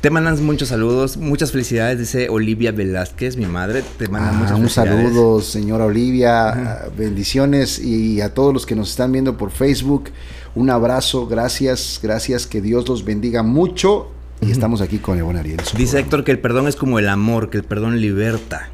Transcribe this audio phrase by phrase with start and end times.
[0.01, 3.83] Te mandan muchos saludos, muchas felicidades, dice Olivia Velázquez, mi madre.
[3.97, 6.85] Te manda Ah, muchas un saludo, señora Olivia.
[6.95, 10.11] Bendiciones y a todos los que nos están viendo por Facebook.
[10.57, 14.09] Un abrazo, gracias, gracias, que Dios los bendiga mucho.
[14.41, 15.57] Y estamos aquí con el buen Ariel.
[15.57, 15.99] Dice programa.
[15.99, 18.71] Héctor que el perdón es como el amor, que el perdón liberta.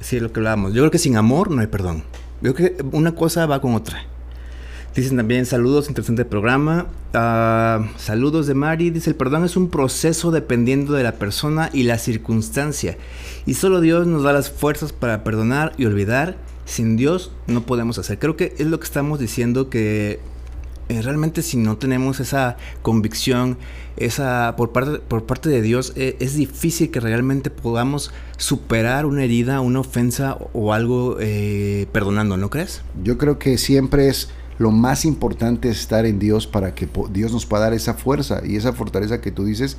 [0.00, 0.74] Sí, es lo que hablábamos.
[0.74, 2.02] Yo creo que sin amor no hay perdón.
[2.40, 4.04] Yo creo que una cosa va con otra.
[4.96, 6.88] Dicen también saludos, interesante programa.
[7.14, 8.90] Ah, saludos de Mari.
[8.90, 12.98] Dice, el perdón es un proceso dependiendo de la persona y la circunstancia.
[13.46, 16.36] Y solo Dios nos da las fuerzas para perdonar y olvidar.
[16.64, 18.18] Sin Dios no podemos hacer.
[18.18, 20.20] Creo que es lo que estamos diciendo que
[20.92, 23.56] eh, realmente si no tenemos esa convicción,
[23.96, 29.24] esa por parte, por parte de Dios, eh, es difícil que realmente podamos superar una
[29.24, 32.82] herida, una ofensa o, algo eh, perdonando, ¿no crees?
[33.02, 37.32] Yo creo que siempre es lo más importante es estar en Dios para que Dios
[37.32, 39.78] nos pueda dar esa fuerza y esa fortaleza que tú dices,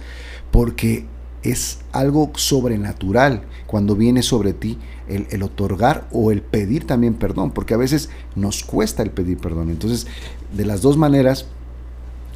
[0.50, 1.06] porque
[1.44, 7.74] es algo sobrenatural cuando viene sobre ti el otorgar o el pedir también perdón, porque
[7.74, 9.70] a veces nos cuesta el pedir perdón.
[9.70, 10.08] Entonces,
[10.54, 11.48] de las dos maneras,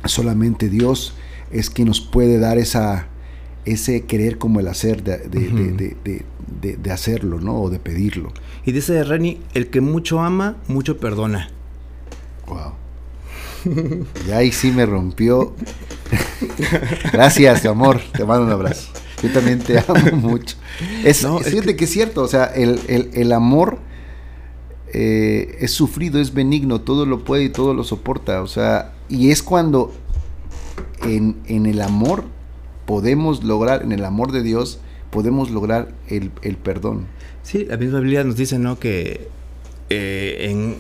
[0.06, 1.14] solamente Dios
[1.52, 3.08] es quien nos puede dar esa
[3.66, 5.98] ese querer como el hacer de, de-
[6.62, 7.60] de- de- hacerlo, ¿no?
[7.62, 8.32] O de pedirlo.
[8.66, 11.50] Y dice Reni, el que mucho ama, mucho perdona.
[12.48, 12.74] Wow.
[14.26, 15.54] Y ahí sí me rompió.
[17.12, 18.00] Gracias, amor.
[18.16, 18.90] Te mando un abrazo.
[19.22, 20.56] Yo también te amo mucho.
[21.04, 21.86] Es, No, es fíjate que...
[21.86, 22.22] es cierto.
[22.22, 23.80] O sea, el, el- el amor
[24.94, 28.42] eh, es sufrido, es benigno, todo lo puede y todo lo soporta.
[28.42, 29.92] O sea, y es cuando
[31.04, 32.24] en, en el amor
[32.86, 34.80] podemos lograr, en el amor de Dios,
[35.12, 37.06] podemos lograr el, el perdón.
[37.44, 38.78] Sí, la misma Biblia nos dice, ¿no?
[38.80, 39.30] Que
[39.90, 40.76] eh, en,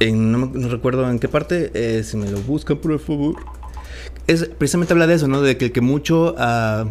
[0.00, 3.36] en- no, no recuerdo en qué parte, eh, si me lo buscan, por favor.
[4.26, 5.40] Es, precisamente habla de eso, ¿no?
[5.42, 6.86] De que el que mucho, ah,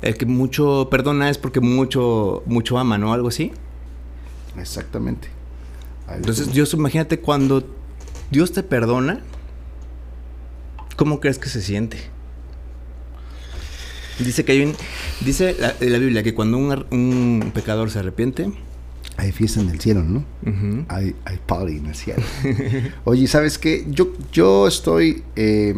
[0.00, 3.12] el que mucho perdona es porque mucho, mucho ama, ¿no?
[3.12, 3.52] Algo así.
[4.58, 5.28] Exactamente.
[6.16, 7.64] Entonces, Dios, imagínate cuando
[8.30, 9.20] Dios te perdona,
[10.96, 11.98] ¿cómo crees que se siente?
[14.18, 14.74] Dice que hay un,
[15.24, 18.52] dice la, la Biblia que cuando un, pecador se arrepiente,
[19.16, 20.24] hay fiesta en el cielo, ¿no?
[20.88, 22.22] Hay, hay party en el cielo.
[23.04, 23.84] Oye, ¿sabes qué?
[23.88, 25.74] Yo, yo estoy eh,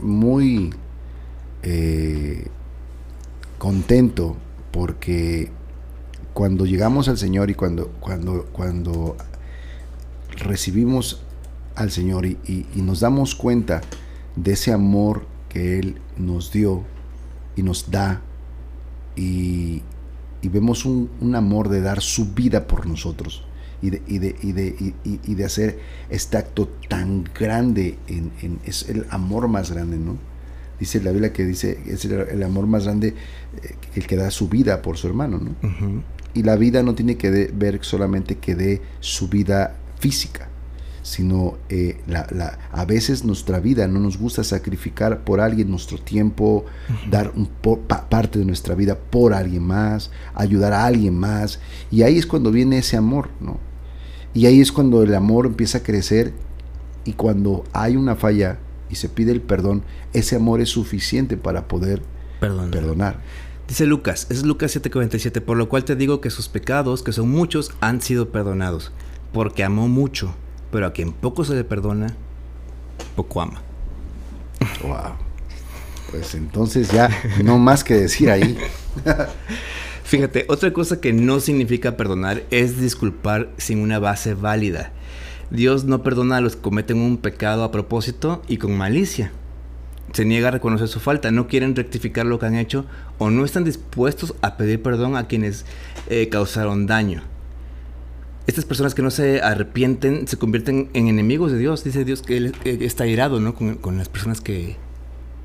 [0.00, 0.70] muy
[1.62, 2.46] eh,
[3.58, 4.36] contento
[4.70, 5.50] porque
[6.32, 9.16] cuando llegamos al Señor y cuando, cuando, cuando
[10.38, 11.22] recibimos
[11.74, 13.80] al Señor y, y- y nos damos cuenta
[14.36, 16.82] de ese amor que Él nos dio
[17.56, 18.20] y nos da
[19.16, 19.82] y,
[20.42, 23.44] y vemos un, un amor de dar su vida por nosotros
[23.82, 25.78] y de, y de, y de, y- de hacer
[26.10, 30.16] este acto tan grande, en, en- es el amor más grande, ¿no?
[30.80, 33.08] Dice la Biblia que dice, es el, el amor más grande
[33.62, 35.54] eh, el que da su vida por su hermano, ¿no?
[36.34, 40.48] Y la vida no tiene que ver solamente que dé su vida física,
[41.02, 45.98] sino eh, la, la- a veces nuestra vida no nos gusta sacrificar por alguien nuestro
[45.98, 46.66] tiempo,
[47.10, 51.60] dar un po- pa- parte de nuestra vida por alguien más, ayudar a alguien más.
[51.90, 53.58] Y ahí es cuando viene ese amor, ¿no?
[54.34, 56.32] Y ahí es cuando el amor empieza a crecer
[57.04, 58.58] y cuando hay una falla
[58.90, 59.82] y se pide el perdón,
[60.12, 62.02] ese amor es suficiente para poder
[62.40, 62.70] Perdón.
[62.70, 63.20] perdonar.
[63.66, 67.30] Dice Lucas, es Lucas 7:47, por lo cual te digo que sus pecados, que son
[67.30, 68.92] muchos, han sido perdonados,
[69.32, 70.34] porque amó mucho,
[70.70, 72.14] pero a quien poco se le perdona,
[73.16, 73.60] poco ama.
[74.82, 75.14] Wow.
[76.10, 77.10] Pues entonces ya
[77.44, 78.56] no más que decir ahí.
[80.04, 84.92] Fíjate, otra cosa que no significa perdonar es disculpar sin una base válida.
[85.50, 89.32] Dios no perdona a los que cometen un pecado a propósito y con malicia.
[90.12, 92.86] Se niega a reconocer su falta, no quieren rectificar lo que han hecho
[93.18, 95.66] o no están dispuestos a pedir perdón a quienes
[96.08, 97.22] eh, causaron daño.
[98.48, 101.84] Estas personas que no se arrepienten se convierten en enemigos de Dios.
[101.84, 103.54] Dice Dios que Él está irado ¿no?
[103.54, 104.76] con, con las personas que,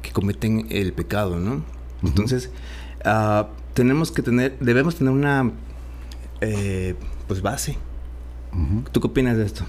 [0.02, 1.38] que cometen el pecado.
[1.38, 1.66] ¿no?
[2.02, 2.50] Entonces,
[3.04, 5.52] ah, tenemos que tener, debemos tener una
[6.40, 6.96] eh,
[7.28, 7.78] pues base.
[8.54, 8.84] Ujú.
[8.92, 9.66] ¿Tú qué opinas de esto?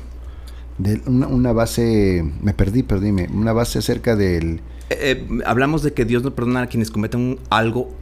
[0.79, 4.61] De una, una base, me perdí, perdíme, una base acerca del...
[4.91, 7.93] Eh, eh, hablamos de que Dios no perdona a quienes cometen un- algo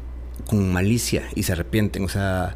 [0.46, 2.04] con malicia y se arrepienten.
[2.04, 2.54] O sea,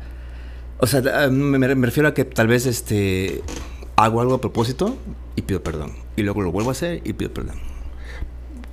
[0.78, 3.43] o sea, ah, me, me refiero a que tal vez este
[3.96, 4.96] hago algo a propósito
[5.34, 5.93] y pido perdón.
[6.17, 7.56] Y luego lo vuelvo a hacer y pido perdón.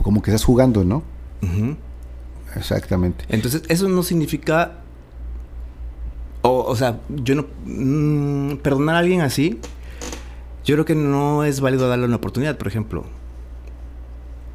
[0.01, 1.03] como que estás jugando, ¿no?
[2.55, 3.25] Exactamente.
[3.29, 4.79] Entonces, eso no significa.
[6.41, 7.45] O, o sea, yo no.
[7.65, 9.59] mm, perdonar a alguien así.
[10.65, 13.05] Yo creo que no es válido darle una oportunidad, por ejemplo.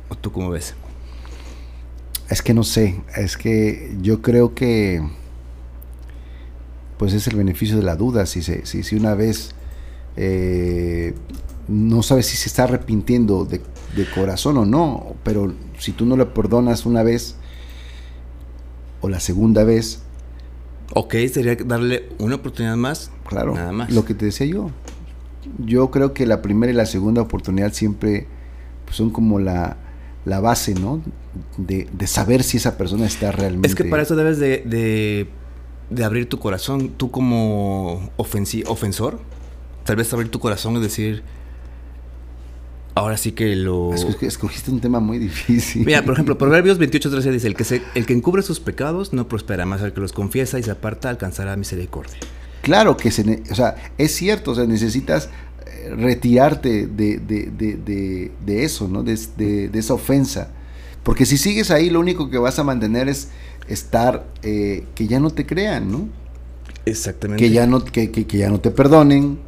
[0.08, 0.74] ¿O tú cómo ves?
[2.30, 5.02] Es que no sé, es que yo creo que
[6.98, 8.26] pues es el beneficio de la duda.
[8.26, 9.50] Si, se, si, si una vez
[10.16, 11.14] eh,
[11.68, 13.60] no sabes si se está arrepintiendo de,
[13.96, 17.36] de corazón o no, pero si tú no le perdonas una vez
[19.00, 20.02] o la segunda vez,
[20.94, 23.10] Ok, sería darle una oportunidad más.
[23.26, 23.90] claro, Nada más.
[23.92, 24.70] lo que te decía yo.
[25.58, 28.26] Yo creo que la primera y la segunda oportunidad siempre
[28.86, 29.76] pues, son como la,
[30.24, 31.02] la base, ¿no?
[31.58, 33.68] De, de saber si esa persona está realmente...
[33.68, 35.28] Es que para eso debes de, de,
[35.90, 36.90] de abrir tu corazón.
[36.96, 39.18] Tú como ofensi- ofensor,
[39.84, 41.22] tal vez abrir tu corazón y decir,
[42.94, 43.94] ahora sí que lo...
[43.94, 45.84] Es escogiste un tema muy difícil.
[45.86, 49.28] Mira, por ejemplo, Proverbios 28.13 dice, el que, se, el que encubre sus pecados no
[49.28, 52.16] prospera, más el que los confiesa y se aparta alcanzará misericordia.
[52.62, 55.30] Claro que se, o sea, es cierto, o sea, necesitas
[55.66, 59.02] eh, retirarte de, de- de- de- de eso, ¿no?
[59.04, 60.50] De, de- de esa ofensa.
[61.04, 63.28] Porque si sigues ahí, lo único que vas a mantener es
[63.68, 66.08] estar, eh, que ya no te crean, ¿no?
[66.84, 67.42] Exactamente.
[67.44, 69.38] Que ya no, que, que- que ya no te perdonen,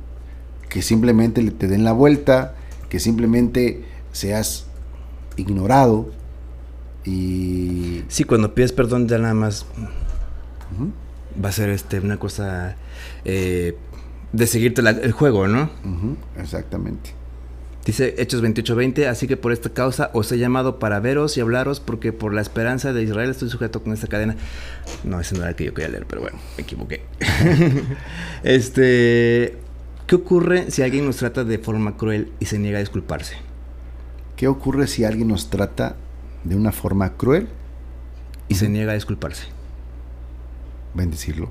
[0.69, 2.55] que simplemente le- te den la vuelta,
[2.89, 4.67] que simplemente seas
[5.37, 6.11] ignorado
[7.05, 8.03] y...
[8.09, 9.65] Sí, cuando pides perdón ya nada más
[11.43, 12.77] va a ser este, una cosa
[13.25, 13.77] eh,
[14.33, 15.71] de seguirte la- el juego, ¿no?
[16.39, 17.15] exactamente.
[17.85, 21.81] Dice Hechos 28:20, así que por esta causa os he llamado para veros y hablaros
[21.81, 24.37] porque por la esperanza de Israel estoy sujeto con esta cadena.
[25.03, 27.03] No, ese no era el que yo quería leer, pero bueno, me equivoqué.
[28.43, 29.57] este,
[30.07, 33.37] ¿qué ocurre si alguien nos trata de forma cruel y se niega a disculparse?
[34.37, 35.97] ¿Qué ocurre si alguien nos trata
[36.45, 37.49] de una forma cruel?
[38.49, 39.45] Y se niega a disculparse.
[40.93, 41.51] Bendecirlo.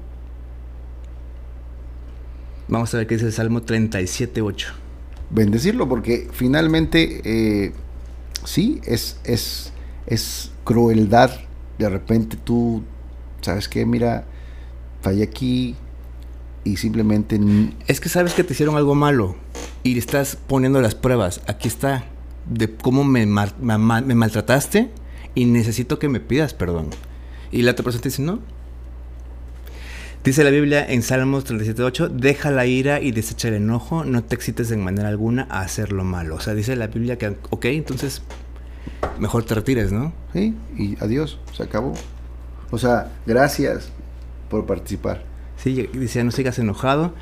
[2.68, 4.89] Vamos a ver qué dice el Salmo 37:8.
[5.30, 7.74] Bendecirlo porque finalmente eh,
[8.46, 9.72] sí, es, es,
[10.08, 11.32] es crueldad.
[11.78, 12.84] De repente tú,
[13.42, 13.86] ¿sabes qué?
[13.86, 14.26] Mira,
[15.02, 15.76] fallé aquí
[16.64, 17.40] y simplemente...
[17.88, 19.36] Es que sabes que te hicieron algo malo
[19.84, 21.42] y estás poniendo las pruebas.
[21.48, 22.06] Aquí está
[22.50, 24.90] de cómo me, me maltrataste
[25.36, 26.90] y necesito que me pidas perdón.
[27.52, 28.40] Y la otra persona te dice, no.
[30.24, 34.36] Dice la Biblia en Salmos 37.8, deja la ira y desecha el enojo, no te
[34.36, 36.36] excites en manera alguna a hacer lo malo.
[36.36, 38.22] O sea, dice la Biblia que, ok, entonces
[39.18, 40.12] mejor te retires, ¿no?
[40.34, 41.94] Sí, y adiós, se acabó.
[42.70, 43.92] O sea, gracias
[44.50, 45.24] por participar.
[45.56, 47.14] Sí, dice, no sigas enojado.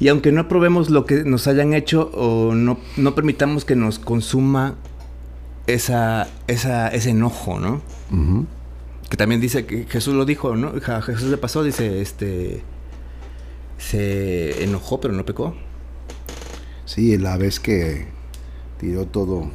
[0.00, 4.00] Y aunque no aprobemos lo que nos hayan hecho o no, no permitamos que nos
[4.00, 4.74] consuma
[5.68, 7.82] esa, esa, ese enojo, ¿no?
[8.10, 8.46] Ujú.
[9.12, 10.72] Que también dice que Jesús lo dijo, ¿no?
[10.86, 12.62] A Jesús le pasó, dice, este...
[13.76, 15.54] Se enojó pero no pecó.
[16.86, 18.06] Sí, la vez que
[18.80, 19.50] tiró todo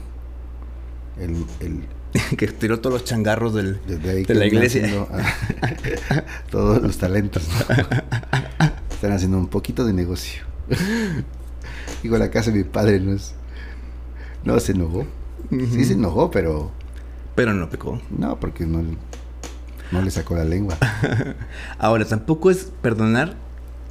[1.20, 1.88] el, el,
[2.38, 5.08] que tiró todos los changarros del, de la iglesia.
[5.10, 7.42] ah, todos los talentos.
[7.48, 7.76] ¿no?
[8.94, 10.44] Están haciendo un poquito de negocio.
[12.04, 13.34] Digo, la casa de mi padre no es.
[14.44, 15.08] No se enojó.
[15.50, 16.70] Sí se enojó, pero
[17.34, 18.00] Pero no pecó.
[18.12, 18.84] no, porque no,
[19.92, 20.78] no le sacó la lengua.
[21.80, 23.36] Ahora, tampoco es perdonar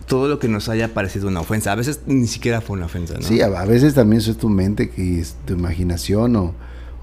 [0.07, 1.73] todo lo que nos haya parecido una ofensa.
[1.73, 3.23] A veces ni siquiera fue una ofensa, ¿no?
[3.23, 6.55] Sí, a, veces también eso es tu mente, que es tu imaginación o,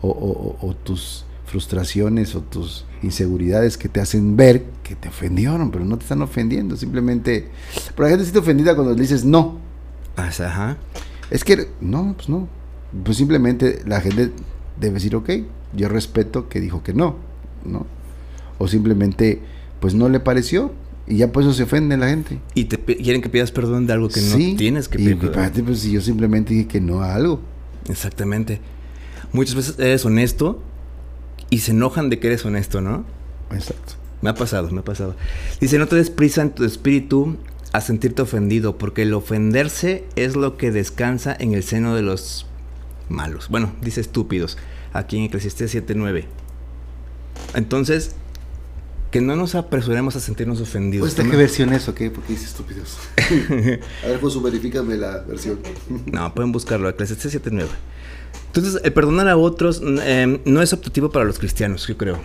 [0.01, 5.09] o- o- o- o tus frustraciones o tus inseguridades que te hacen ver que te
[5.09, 6.77] ofendieron, pero no te están ofendiendo.
[6.77, 7.49] Simplemente.
[7.95, 9.59] Pero la gente se siente ofendida cuando le dices no.
[10.15, 10.77] Ajá.
[11.29, 12.47] Es que, no, pues no.
[13.03, 14.31] Pues simplemente la gente
[14.79, 15.29] debe decir, ok,
[15.73, 17.15] yo respeto que dijo que no,
[17.65, 17.85] ¿no?
[18.57, 19.41] O simplemente,
[19.79, 20.71] pues no le pareció
[21.07, 22.39] y ya por eso se ofende la gente.
[22.53, 25.23] Y te quieren que pidas perdón de algo que Sí, no tienes que y pedir
[25.23, 27.41] espérate, pues si yo simplemente dije que no a algo.
[27.89, 28.61] Exactamente.
[29.33, 30.61] Muchas veces eres honesto
[31.49, 33.03] y se enojan de que eres honesto, ¿no?
[33.51, 33.93] Exacto.
[34.21, 35.15] Me ha pasado, me ha pasado.
[35.59, 37.35] Dice, no te des prisa en tu espíritu
[37.73, 42.45] a sentirte ofendido, porque el ofenderse es lo que descansa en el seno de los
[43.09, 43.49] malos.
[43.49, 44.57] Bueno, dice estúpidos,
[44.93, 46.25] aquí en Eclesiastés 7.9.
[47.55, 48.15] Entonces,
[49.13, 51.03] que no nos apresuremos a sentirnos ofendidos.
[51.07, 52.09] Pues, ¿de Que qué versión es o qué?
[52.09, 52.97] Porque dice estúpidos.
[54.03, 55.59] a ver, pues verifícame la versión.
[56.07, 57.67] No, pueden buscarlo, Eclesiastés 7.9.
[58.47, 62.17] Entonces, el perdonar a otros eh, no es optativo para los cristianos, yo creo.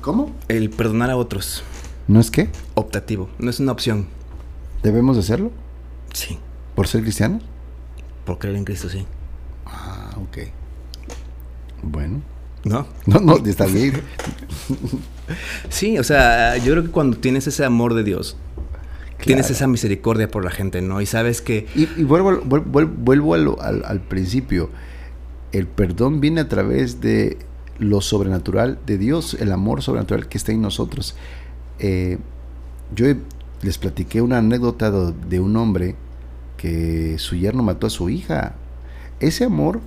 [0.00, 0.34] ¿Cómo?
[0.48, 1.62] El perdonar a otros,
[2.08, 2.50] ¿No es qué?
[2.74, 4.08] optativo, no es una opción.
[4.82, 5.52] ¿Debemos de hacerlo?
[6.12, 6.40] Sí,
[6.74, 7.44] ¿Por ser cristianos?
[8.24, 9.06] por creer en Cristo, sí.
[9.64, 10.38] Ah, ok.
[11.84, 12.20] Bueno.
[12.66, 12.84] ¿No?
[13.06, 14.02] No, no, está bien.
[15.68, 18.36] sí, o sea, yo creo que cuando tienes ese amor de Dios,
[19.24, 21.00] tienes esa misericordia por la gente, ¿no?
[21.00, 21.68] Y sabes que...
[21.76, 24.68] Y, vuelvo, vuelvo, al, principio.
[25.52, 27.38] El perdón viene a través de
[27.78, 31.14] lo sobrenatural de Dios, el amor sobrenatural que está en nosotros.
[31.78, 32.18] Eh,
[32.96, 33.06] yo
[33.62, 35.94] les platiqué una anécdota de un hombre
[36.56, 38.56] que su yerno mató a su hija.
[39.20, 39.80] Ese amor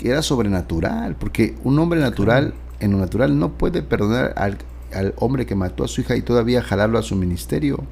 [0.00, 4.58] era sobrenatural, porque un hombre natural, en lo natural, no puede perdonar al,
[4.92, 7.84] al hombre que mató a su hija y todavía jalarlo a su ministerio.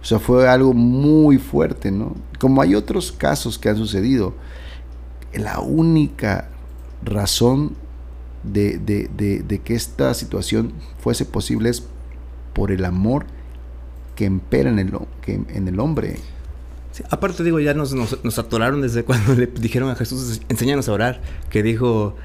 [0.00, 2.14] O sea, fue algo muy fuerte, ¿no?
[2.38, 4.34] Como hay otros casos que han sucedido,
[5.32, 6.48] la única
[7.02, 7.74] razón
[8.42, 11.84] de, de, que esta situación fuese posible es
[12.54, 13.26] por el amor
[14.14, 16.16] que impera en el, que, en el hombre.
[17.10, 21.20] Aparte digo, ya nos, nos, atoraron desde cuando le dijeron a Jesús, enséñanos a orar,
[21.50, 22.16] que dijo,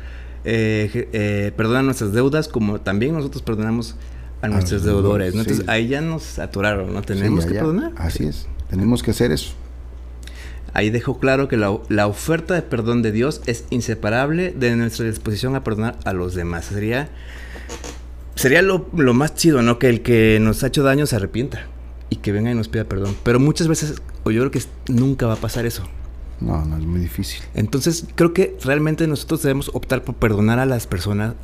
[0.43, 3.95] eh, eh, perdona nuestras deudas como también nosotros perdonamos
[4.41, 5.35] a nuestros deudores.
[5.35, 7.01] Entonces ahí ya nos atoraron, ¿no?
[7.01, 7.93] Tenemos que perdonar.
[7.97, 9.53] Así es, tenemos que hacer eso.
[10.73, 15.55] Ahí dejó claro que la, oferta de perdón de Dios es inseparable de nuestra disposición
[15.55, 16.65] a perdonar a los demás.
[16.65, 17.09] Sería,
[18.35, 19.79] sería lo, lo más chido, ¿no?
[19.79, 21.67] Que el que nos ha hecho daño se arrepienta
[22.11, 23.15] y que venga y nos pida perdón.
[23.23, 25.83] Pero muchas veces, o yo creo que nunca va a pasar eso.
[26.39, 27.41] No, no es muy difícil.
[27.55, 31.35] Entonces, creo que realmente nosotros debemos optar por perdonar a las personas,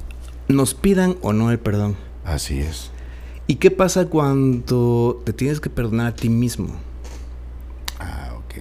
[0.47, 1.95] nos pidan o no el perdón.
[2.25, 2.91] Así es.
[3.47, 6.75] ¿Y qué pasa cuando te tienes que perdonar a ti mismo?
[7.99, 8.55] Ah, ok.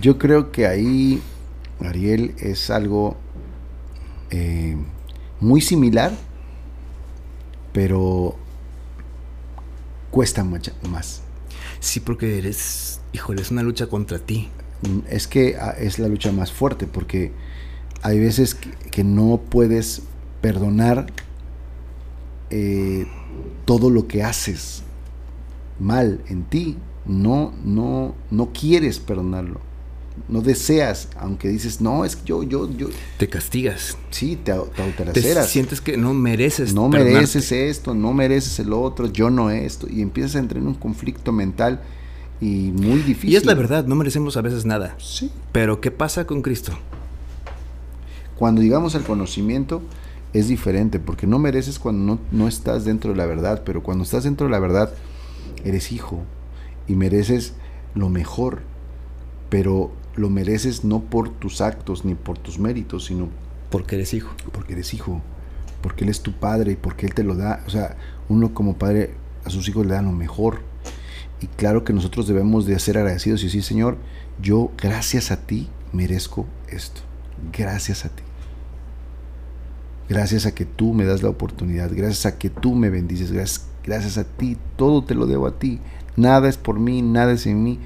[0.00, 1.22] Yo creo que ahí,
[1.80, 3.16] Ariel, es algo
[4.30, 4.76] eh,
[5.38, 6.12] muy similar,
[7.72, 8.36] pero
[10.16, 11.20] cuesta mucho más.
[11.78, 14.48] Sí, porque eres, híjole, es una lucha contra ti.
[14.80, 17.32] Mm, es que ah, es la lucha más fuerte porque
[18.00, 20.04] hay veces que, no puedes
[20.40, 21.04] perdonar
[22.48, 23.06] eh,
[23.66, 24.84] todo lo que haces
[25.78, 26.78] mal en ti.
[27.04, 29.60] No, no, no quieres perdonarlo.
[30.28, 32.88] No deseas, aunque dices, no, es que yo, yo, yo.
[33.18, 33.96] Te castigas.
[34.10, 36.74] Sí, te, te Te sientes que no mereces.
[36.74, 39.86] No mereces esto, no mereces el otro, yo no esto.
[39.90, 41.80] Y empiezas a entrar en un conflicto mental
[42.40, 43.30] y muy difícil.
[43.30, 44.96] Y es la verdad, no merecemos a veces nada.
[44.98, 45.30] Sí.
[45.52, 46.72] Pero ¿qué pasa con Cristo?
[48.36, 49.82] Cuando llegamos al conocimiento
[50.32, 54.24] es diferente, porque no mereces cuando no, estás dentro de la verdad, pero cuando estás
[54.24, 54.92] dentro de la verdad
[55.64, 56.22] eres hijo
[56.86, 57.54] y mereces
[57.94, 58.60] lo mejor,
[59.48, 63.28] pero lo mereces no por tus actos ni por tus méritos, sino
[63.70, 64.30] porque eres hijo.
[64.52, 65.20] Porque eres hijo,
[65.82, 67.62] porque Él es tu padre y porque Él te lo da.
[67.66, 67.96] O sea,
[68.28, 70.60] uno como padre a sus hijos le da lo mejor
[71.40, 73.98] y claro que nosotros debemos de ser agradecidos y decir, Señor,
[74.40, 77.02] yo gracias a ti merezco esto.
[77.52, 78.22] Gracias a ti.
[80.08, 81.90] Gracias a que tú me das la oportunidad.
[81.92, 83.32] Gracias a que tú me bendices.
[83.32, 84.56] Gracias, gracias a ti.
[84.76, 85.80] Todo te lo debo a ti.
[86.16, 87.80] Nada es por mí, nada es en mí.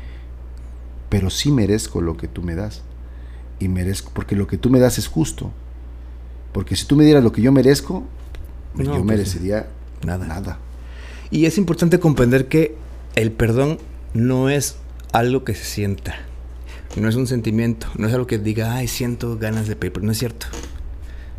[1.10, 2.82] Pero sí merezco lo que tú me das.
[3.58, 5.52] Y merezco, porque lo que tú me das es justo.
[6.52, 8.04] Porque si tú me dieras lo que yo merezco,
[8.76, 9.68] yo pues merecería
[10.06, 10.26] nada.
[10.26, 10.58] nada.
[11.30, 12.74] Y es importante comprender que
[13.14, 13.78] el perdón
[14.14, 14.76] no es
[15.12, 16.14] algo que se sienta,
[16.96, 20.12] no es un sentimiento, no es algo que diga, ay, siento ganas de pedir, no
[20.12, 20.46] es cierto.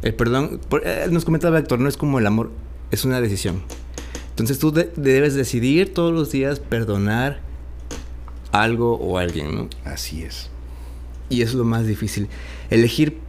[0.01, 2.51] El perdón, eh, nos comentaba Héctor, no es como el amor,
[2.91, 3.63] es una decisión.
[4.29, 7.41] Entonces tú debes decidir todos los días perdonar
[8.51, 9.69] algo o alguien, ¿no?
[9.85, 10.49] Así es.
[11.29, 12.27] Y eso es lo más difícil.
[12.69, 13.19] Elegir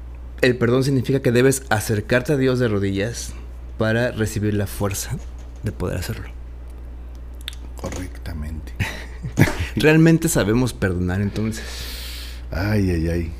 [0.40, 3.32] el perdón significa que debes acercarte a Dios de rodillas
[3.78, 5.16] para recibir la fuerza
[5.62, 6.28] de poder hacerlo.
[7.80, 8.72] Correctamente.
[9.76, 11.64] ¿Realmente sabemos perdonar entonces?
[12.50, 13.32] Ay, ay, ay.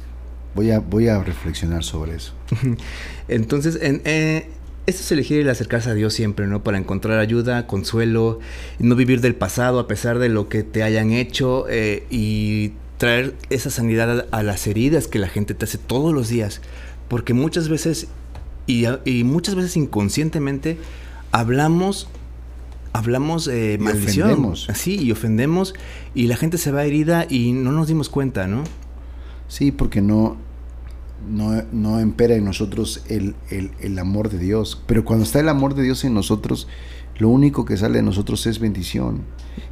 [0.55, 2.35] Voy a, voy a reflexionar sobre eso.
[3.29, 4.49] entonces, en, eh,
[4.87, 6.63] esto es elegir el acercarse a Dios siempre, ¿no?
[6.63, 8.41] Para encontrar ayuda, consuelo,
[8.79, 13.35] no vivir del pasado a pesar de lo que te hayan hecho eh, y traer
[13.51, 16.61] esa sanidad a, las heridas que la gente te hace todos los días.
[17.09, 18.09] Porque muchas veces,
[18.67, 20.79] y, y muchas veces inconscientemente,
[21.31, 22.09] hablamos
[22.93, 24.55] hablamos eh, maldición.
[24.69, 25.75] Así, y ofendemos
[26.15, 28.65] y la gente se va herida y no nos dimos cuenta, ¿no?
[29.49, 30.37] Sí, porque no,
[31.29, 34.83] no, no empera en nosotros el, el, el, amor de Dios.
[34.87, 36.69] Pero cuando está el amor de Dios en nosotros,
[37.19, 39.21] lo único que sale de nosotros es bendición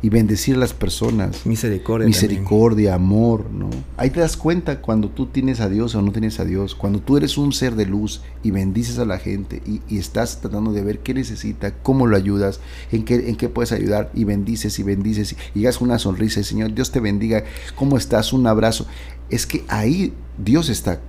[0.02, 1.46] y bendecir a las personas.
[1.46, 2.06] Misericordia.
[2.06, 3.70] Misericordia, amor, ¿no?
[3.96, 6.74] Ahí te das cuenta cuando tú tienes a Dios o no tienes a Dios.
[6.74, 10.72] Cuando tú eres un ser de luz y bendices a la gente y, estás tratando
[10.72, 12.60] de ver qué necesita, cómo lo ayudas,
[12.92, 16.44] en qué, en qué puedes ayudar y bendices y bendices y llegas una sonrisa y
[16.44, 18.32] Señor, Dios te bendiga, ¿cómo estás?
[18.32, 18.86] Un abrazo.
[19.28, 21.00] Es que ahí Dios está.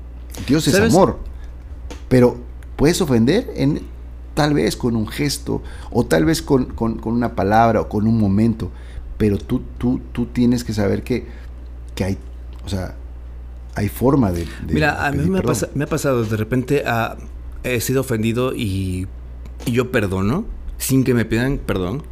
[0.48, 1.20] Dios es amor.
[2.10, 2.38] Pero
[2.76, 3.82] puedes ofender en,
[4.34, 5.62] tal vez con un gesto
[5.92, 8.72] o tal vez con, con, con una palabra o con un momento,
[9.18, 11.26] pero tú, tú, tú tienes que saber que,
[11.96, 12.18] que hay,
[12.66, 12.96] o sea,
[13.76, 14.46] hay forma de...
[14.66, 17.18] de Mira, a mí me ha, me ha pasado, de repente ah,
[17.64, 19.08] he sido ofendido y,
[19.66, 20.46] y yo perdono
[20.78, 22.04] sin que me pidan perdón,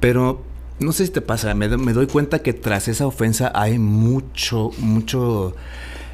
[0.00, 0.42] pero
[0.80, 4.70] no sé si te pasa, me, me doy cuenta que tras esa ofensa hay mucho,
[4.78, 5.54] mucho,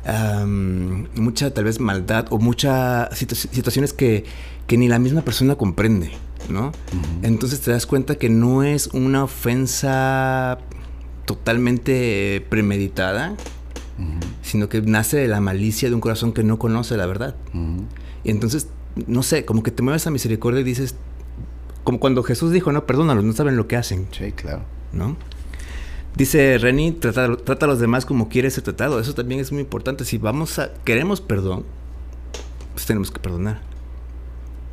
[0.07, 4.25] am, mucha tal vez maldad o muchas situaciones que,
[4.67, 6.13] que ni la misma persona comprende,
[6.49, 6.73] ¿no?
[7.23, 10.59] Entonces te das cuenta que no es una ofensa
[11.25, 13.35] totalmente premeditada,
[14.43, 17.35] sino que nace de la malicia de un corazón que no conoce la verdad.
[18.25, 18.69] Y entonces,
[19.07, 20.95] no sé, como que te mueves a misericordia y dices,
[21.85, 24.63] como cuando Jesús dijo, no, perdónalos, no saben lo que hacen, Sí, claro.
[24.93, 25.17] ¿no?
[26.17, 28.99] Dice Reni, trata, trata a los demás como quieres ser tratado.
[28.99, 30.05] Eso también es muy importante.
[30.05, 31.65] Si vamos a, queremos perdón,
[32.73, 33.61] pues tenemos que perdonar.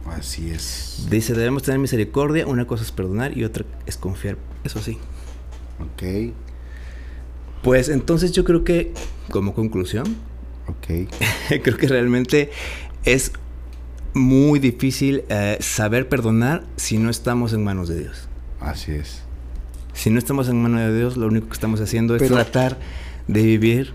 [0.05, 1.07] Así es.
[1.09, 2.47] Dice, debemos tener misericordia.
[2.47, 4.37] Una cosa es perdonar y otra es confiar.
[4.63, 4.97] Eso sí.
[5.79, 6.33] Ok,
[7.61, 8.93] Pues entonces yo creo que,
[9.29, 10.05] como conclusión,
[10.67, 11.09] ok.
[11.63, 12.51] creo que realmente
[13.03, 13.31] es
[14.13, 18.27] muy difícil eh, saber perdonar si no estamos en manos de Dios.
[18.59, 19.23] Así es.
[19.93, 22.79] Si no estamos en manos de Dios, lo único que estamos haciendo es Pero- tratar
[23.27, 23.93] de vivir.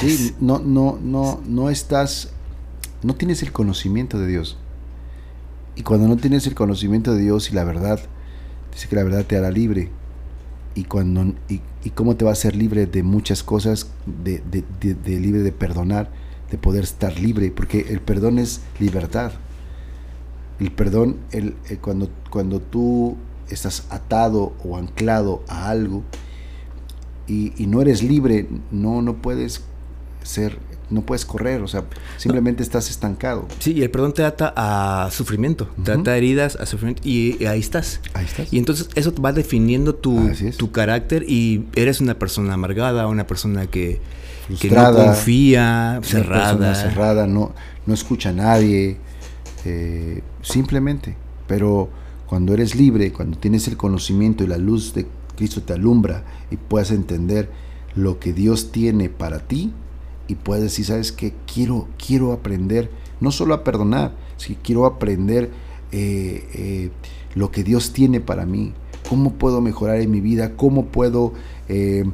[0.00, 2.30] Sí, no, no, no, no estás,
[3.02, 4.58] no tienes el conocimiento de Dios.
[5.76, 7.98] Y cuando no tienes el conocimiento de Dios y la verdad,
[8.72, 9.90] dice que la verdad te hará libre.
[10.76, 14.64] Y cuando y, y cómo te va a hacer libre de muchas cosas, de, de-
[14.80, 16.10] de- de libre de perdonar,
[16.50, 19.32] de poder estar libre, porque el perdón es libertad.
[20.60, 23.16] El perdón, el, el- cuando, cuando tú
[23.50, 26.02] estás atado o anclado a algo,
[27.26, 29.62] y, y no eres libre, no, no puedes
[30.22, 30.58] ser,
[30.90, 31.84] no puedes correr, o sea,
[32.16, 33.46] simplemente estás estancado.
[33.58, 37.42] Sí, y el perdón te ata a sufrimiento, te ata a heridas, a sufrimiento, y,
[37.42, 38.00] y ahí estás.
[38.14, 38.52] Ahí estás.
[38.52, 40.56] Y entonces eso va definiendo tu, es.
[40.56, 44.00] tu carácter y eres una persona amargada, una persona que,
[44.60, 46.74] que no confía, cerrada.
[46.74, 47.54] cerrada, no,
[47.86, 48.98] no escucha a nadie,
[49.64, 51.16] eh, simplemente.
[51.46, 51.90] Pero
[52.34, 56.56] cuando eres libre, cuando tienes el conocimiento y la luz de Cristo te alumbra y
[56.56, 57.48] puedes entender
[57.94, 59.72] lo que Dios tiene para ti
[60.26, 61.32] y puedes decir, ¿sabes qué?
[61.46, 65.52] Quiero, quiero aprender, no solo a perdonar, sino quiero aprender
[65.92, 66.90] eh, eh,
[67.36, 68.72] lo que Dios tiene para mí,
[69.08, 71.34] cómo puedo mejorar en mi vida, cómo puedo
[71.68, 72.04] eh,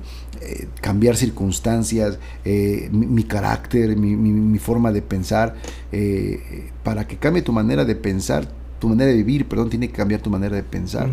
[0.83, 5.55] cambiar circunstancias, mi, carácter, mi, forma de pensar,
[6.85, 10.21] para que cambie tu manera de pensar, tu manera de vivir, perdón, tiene que cambiar
[10.23, 11.09] tu manera de pensar.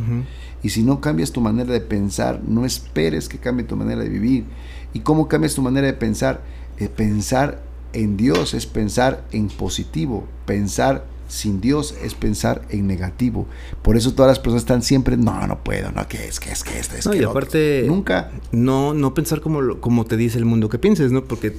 [0.64, 4.10] Y si no cambias tu manera de pensar, no esperes que cambie tu manera de
[4.10, 4.46] vivir.
[4.94, 6.42] ¿Y cómo cambias tu manera de pensar?
[6.80, 7.62] Eh, pensar
[7.94, 10.26] en Dios es pensar en positivo.
[10.46, 13.48] Pensar sin Dios es pensar en negativo.
[13.82, 16.64] Por eso todas las personas están siempre, no, no puedo, no, que es, que es,
[16.64, 17.40] que esto, es No, que y lo otro".
[17.42, 18.32] aparte- Nunca.
[18.54, 21.26] No, no pensar como, como te dice el mundo que pienses, ¿no?
[21.26, 21.54] Porque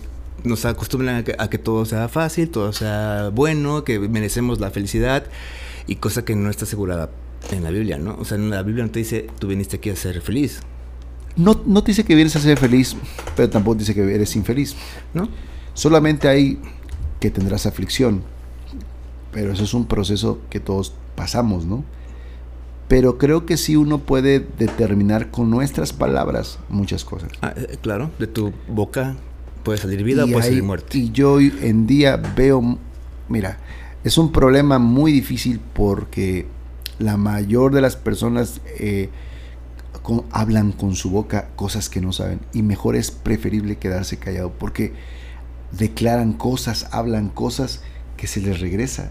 [0.44, 4.70] nos acostumbran a que, a que todo sea fácil, todo sea bueno, que merecemos la
[4.70, 5.24] felicidad
[5.88, 7.10] y cosa que no está asegurada
[7.50, 8.16] en la Biblia, ¿no?
[8.20, 10.60] O sea, en la Biblia no te dice, tú viniste aquí a ser feliz,
[11.36, 12.96] No, no te dice que vienes a ser feliz,
[13.36, 14.74] pero tampoco dice que eres infeliz.
[15.14, 15.28] ¿no?
[15.74, 16.58] Solamente hay
[17.20, 18.22] que tendrás aflicción,
[19.32, 21.84] pero eso es un proceso que todos pasamos, ¿no?
[22.88, 27.30] Pero creo que sí uno puede determinar con nuestras palabras muchas cosas.
[27.42, 29.14] Ah, eh, claro, de tu boca
[29.62, 30.96] puede salir vida o puede hay- salir muerte.
[30.98, 32.78] Y yo hoy en día veo,
[33.28, 33.58] mira,
[34.08, 36.46] es un problema muy difícil porque
[36.98, 39.10] la mayor de las personas eh,
[40.02, 44.50] con- hablan con su boca cosas que no saben y mejor es preferible quedarse callado
[44.52, 44.92] porque
[45.72, 47.82] declaran cosas, hablan cosas
[48.16, 49.10] que se les regresa,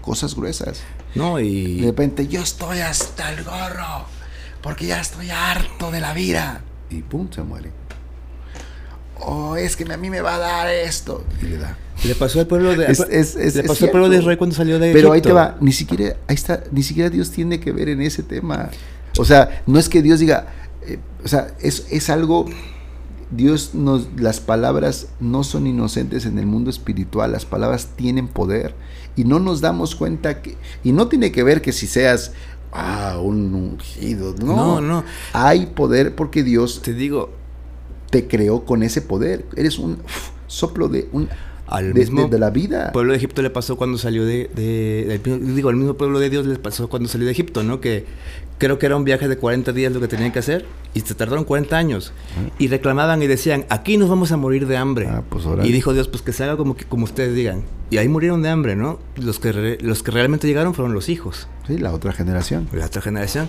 [0.00, 0.80] cosas gruesas.
[1.14, 4.06] No, De y repente yo estoy hasta el gorro
[4.62, 7.70] porque ya estoy harto de la vida y pum se muere.
[9.20, 11.76] Oh, es que a mí me va a dar esto y le da.
[12.04, 14.18] le pasó al pueblo de Es- es- es- le pasó al pueblo de.
[14.18, 17.30] Israel cuando salió de Pero ahí te va, ni siquiera, ahí está, ni siquiera Dios
[17.30, 18.70] tiene que ver en ese tema.
[19.18, 20.46] O sea, no es que Dios diga,
[20.86, 22.46] eh, o sea, es, es algo,
[23.30, 28.74] Dios nos, las palabras no son inocentes en el mundo espiritual, las palabras tienen poder
[29.16, 32.32] y no nos damos cuenta que, y no tiene que ver que si seas,
[32.72, 35.04] ah, un ungido, no, No, no.
[35.32, 37.32] hay poder porque Dios Te digo,
[38.10, 41.28] te creó con ese poder, eres un uf, soplo de un
[41.66, 42.86] al de, mismo de- de la vida.
[42.86, 45.20] Al pueblo de Egipto le pasó cuando salió de, de-
[45.54, 47.80] digo, al mismo pueblo de Dios le pasó cuando salió de Egipto, ¿no?
[47.80, 48.06] Que,
[48.58, 51.14] creo que era un viaje de 40 días lo que tenían que hacer y se
[51.14, 52.12] tardaron 40 años
[52.58, 55.06] y reclamaban y decían, aquí nos vamos a morir de hambre.
[55.08, 57.62] Ah, pues, y dijo Dios, pues que se haga como, que, como ustedes digan.
[57.90, 58.98] Y ahí murieron de hambre, ¿no?
[59.16, 62.68] Los que, re- los que realmente llegaron fueron los hijos, Sí, la otra generación.
[62.72, 63.48] la otra generación.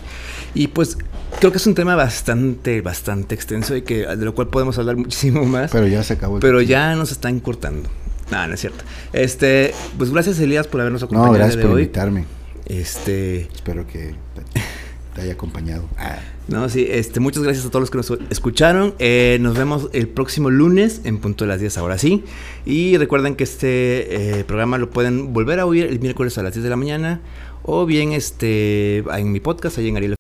[0.53, 0.97] Y pues
[1.39, 4.95] creo que es un tema bastante, bastante extenso y que de lo cual podemos hablar
[4.97, 5.71] muchísimo más.
[5.71, 6.69] Pero ya se acabó el Pero tiempo.
[6.71, 7.89] ya nos están cortando.
[8.31, 8.83] No, no es cierto.
[9.11, 11.81] Este, pues gracias Elías por habernos acompañado No, gracias de por hoy.
[11.83, 12.25] invitarme.
[12.67, 14.13] Este, Espero que
[15.21, 15.83] haya acompañado.
[15.97, 18.95] Ah, no, sí, este, muchas gracias a todos los que nos escucharon.
[18.99, 22.23] Eh, nos vemos el próximo lunes en punto de las 10 ahora sí.
[22.65, 26.53] Y recuerden que este eh, programa lo pueden volver a oír el miércoles a las
[26.53, 27.21] 10 de la mañana
[27.63, 30.15] o bien este en mi podcast ahí en Ariel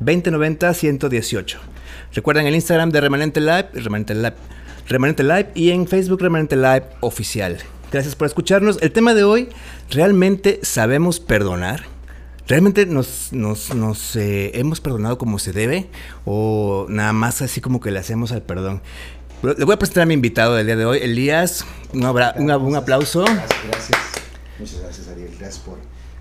[0.00, 1.56] 2090-118.
[2.14, 4.34] Recuerden el Instagram de Remanente Live, Remanente Live,
[4.88, 7.58] Remanente Live y en Facebook Remanente Live Oficial.
[7.92, 8.78] Gracias por escucharnos.
[8.82, 9.48] El tema de hoy,
[9.90, 11.84] ¿realmente sabemos perdonar?
[12.46, 15.88] ¿Realmente nos, nos, nos, eh, hemos perdonado como se debe?
[16.24, 18.80] ¿O nada más así como que le hacemos al perdón?
[19.42, 21.64] Le voy a presentar a mi invitado del día de hoy, Elías.
[21.92, 23.22] Un, abra- un- un aplauso.
[23.24, 23.98] Gracias, gracias.
[24.58, 25.30] Muchas gracias, Ariel.
[25.38, 25.78] Gracias por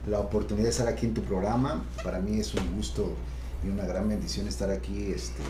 [0.08, 1.84] la oportunidad de estar aquí en tu programa.
[2.04, 3.16] Para mí es un gusto
[3.64, 5.44] y una gran bendición estar aquí, este,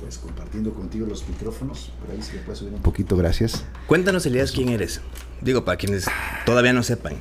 [0.00, 1.92] pues compartiendo contigo los micrófonos.
[2.00, 3.64] Por ahí se le puede subir un poquito, gracias.
[3.86, 5.00] Cuéntanos, Elías, quién eres.
[5.40, 6.06] Digo, para quienes
[6.44, 7.14] todavía no sepan.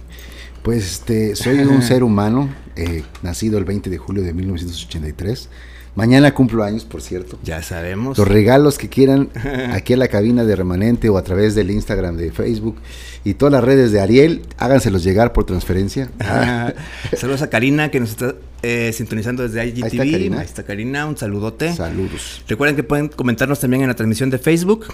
[0.64, 5.50] Pues este, soy un ser humano, eh, nacido el 20 de julio de 1983.
[5.96, 7.38] Mañana cumplo años, por cierto.
[7.44, 8.18] Ya sabemos.
[8.18, 9.30] Los regalos que quieran
[9.72, 12.78] aquí en la cabina de Remanente o a través del Instagram de Facebook
[13.24, 16.10] y todas las redes de Ariel, háganselos llegar por transferencia.
[16.20, 16.74] Ah,
[17.18, 19.86] Saludos a Karina que nos está eh, sintonizando desde IGTV.
[19.86, 20.40] está Karina.
[20.40, 21.74] Ahí está Karina, un saludote.
[21.74, 22.44] Saludos.
[22.48, 24.88] Recuerden que pueden comentarnos también en la transmisión de Facebook.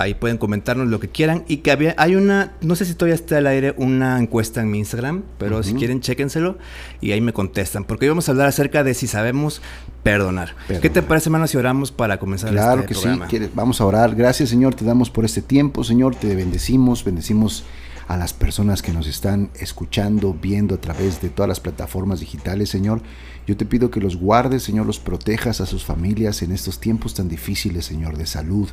[0.00, 1.44] Ahí pueden comentarnos lo que quieran.
[1.48, 4.70] Y que había, hay una, no sé si todavía está al aire, una encuesta en
[4.70, 5.24] mi Instagram.
[5.38, 6.56] Pero si quieren, chéquenselo.
[7.00, 7.82] Y ahí me contestan.
[7.84, 9.60] Porque hoy vamos a hablar acerca de si sabemos
[10.04, 10.54] perdonar.
[10.80, 13.24] ¿Qué te parece, hermano, si oramos para comenzar Claro este que programa?
[13.26, 13.30] sí.
[13.30, 14.14] quiere- Vamos a orar.
[14.14, 14.74] Gracias, Señor.
[14.74, 16.14] Te damos por este tiempo, Señor.
[16.14, 17.02] Te bendecimos.
[17.02, 17.64] Bendecimos
[18.08, 22.70] a las personas que nos están escuchando, viendo a través de todas las plataformas digitales,
[22.70, 23.02] Señor.
[23.46, 27.12] Yo te pido que los guardes, Señor, los protejas a sus familias en estos tiempos
[27.12, 28.70] tan difíciles, Señor, de salud,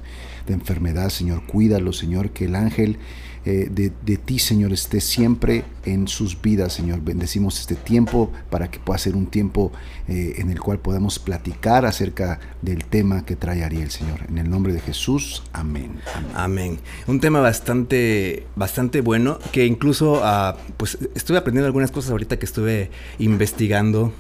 [0.48, 1.46] de enfermedad, Señor.
[1.46, 2.98] Cuídalos, Señor, que el ángel
[3.46, 7.02] eh, de, de ti, Señor, esté siempre en sus vidas, Señor.
[7.02, 9.72] Bendecimos este tiempo para que pueda ser un tiempo
[10.08, 14.22] eh, en el cual podamos platicar acerca del tema que trae Ariel, Señor.
[14.30, 15.92] En el nombre de Jesús, amén.
[16.16, 16.32] amén.
[16.36, 16.80] Amén.
[17.06, 22.46] Un tema bastante, bastante bueno que incluso, ah, pues estuve aprendiendo algunas cosas ahorita que
[22.46, 24.12] estuve investigando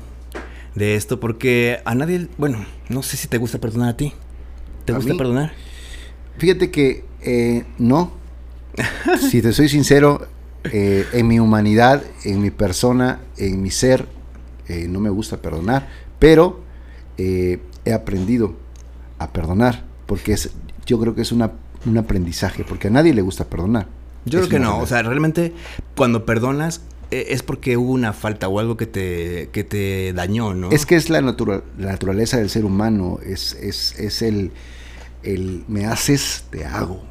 [0.75, 4.13] de esto porque a nadie, bueno, no sé si te gusta perdonar a ti.
[4.85, 5.17] ¿Te ¿A gusta mí?
[5.17, 5.53] perdonar?
[6.37, 8.23] Fíjate que eh, no.
[9.29, 10.27] si te soy sincero,
[10.65, 14.07] eh, en mi humanidad, en mi persona, en mi ser,
[14.67, 15.87] eh, no me gusta perdonar,
[16.19, 16.61] pero
[17.17, 18.55] eh, he aprendido
[19.19, 20.49] a perdonar, porque es,
[20.85, 21.51] yo creo que es una,
[21.85, 23.87] un aprendizaje, porque a nadie le gusta perdonar.
[24.25, 24.79] Yo Es creo que no.
[24.79, 25.53] O sea, realmente
[25.95, 30.55] cuando perdonas eh, es porque hubo una falta o algo que te, que te dañó,
[30.55, 30.71] ¿no?
[30.71, 34.51] Es que es la, natura- la naturaleza del ser humano, es, es, es el,
[35.21, 37.03] el me haces, te hago.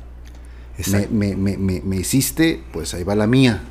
[1.11, 3.63] Me, me, me, hiciste, pues ahí va la mía.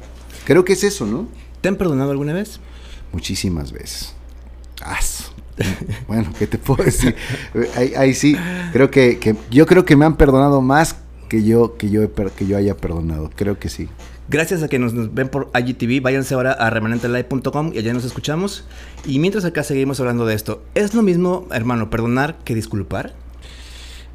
[0.46, 1.28] Creo que es eso, ¿no?
[1.62, 2.60] ¿Te han perdonado alguna vez?
[3.12, 4.14] Muchísimas veces.
[4.82, 5.32] As.
[6.08, 7.16] Bueno, ¿qué te puedo decir?
[7.76, 8.36] Ahí, ahí sí,
[8.72, 10.96] creo que, que yo creo que me han perdonado más
[11.30, 13.30] que yo que yo que yo haya perdonado.
[13.36, 13.90] Creo que sí.
[14.30, 18.06] Gracias a que nos, nos ven por IGTV, váyanse ahora a remanentelive.com y allá nos
[18.06, 18.66] escuchamos.
[19.06, 23.14] Y mientras acá seguimos hablando de esto, ¿es lo mismo, hermano, perdonar que disculpar?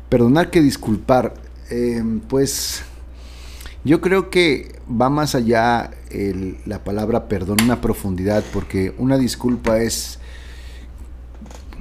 [0.09, 1.35] Perdonar que disculpar,
[1.71, 2.83] eh, pues
[3.85, 9.81] yo creo que va más allá el- la palabra perdón, una profundidad, porque una disculpa
[9.81, 10.19] es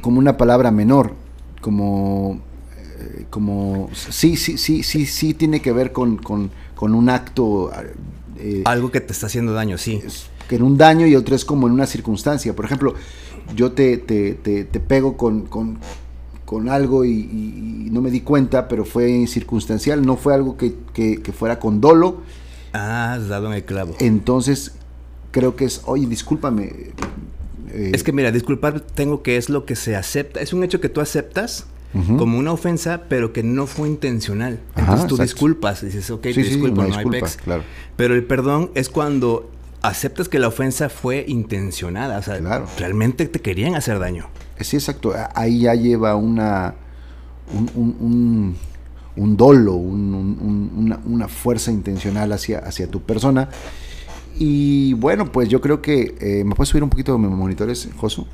[0.02, 1.14] como una palabra menor,
[1.62, 2.40] como,
[2.78, 7.72] eh, como sí, sí, sí, sí, sí tiene que ver con, con, con un acto
[8.40, 10.02] eh, Algo que te está haciendo daño, sí.
[10.06, 12.56] es que en un daño y otro es como en una circunstancia.
[12.56, 12.94] Por ejemplo,
[13.56, 15.80] yo te, te, te, te pego con, con,
[16.48, 20.56] con algo y, y- y no me di cuenta, pero fue circunstancial, no fue algo
[20.56, 22.22] que, que- que fuera con dolo.
[22.72, 23.96] Ah, has dado en el clavo.
[24.00, 24.72] Entonces,
[25.32, 26.72] creo que es, oye, discúlpame.
[27.72, 30.40] eh, Es que mira, disculpar tengo que es lo que se acepta.
[30.40, 31.66] Es un hecho que tú aceptas
[32.18, 34.60] como una ofensa, pero que no fue intencional.
[34.76, 37.38] Entonces tú disculpas, dices, ok, te disculpo, no hay pex.
[37.44, 37.64] Claro.
[37.98, 39.50] Pero el perdón es cuando
[39.82, 42.36] aceptas que la ofensa fue intencionada, o sea,
[42.78, 44.28] realmente te querían hacer daño.
[44.62, 45.14] Sí, exacto.
[45.36, 46.76] Ahí ya lleva una
[47.76, 48.56] un,
[49.38, 53.50] dolo, una, fuerza intencional hacia, hacia tu persona.
[54.40, 56.16] Y bueno, pues yo creo que...
[56.20, 58.28] Eh, ¿Me puedes subir un poquito mis monitores, Josu?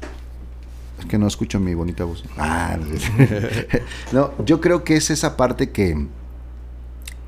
[1.00, 2.26] Es que no escucho mi bonita voz.
[2.38, 2.78] Ah,
[4.12, 6.08] no, yo creo que es esa parte que,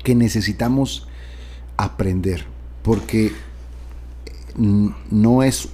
[0.04, 1.08] que necesitamos
[1.76, 2.44] aprender.
[2.82, 3.32] Porque
[4.56, 5.70] no es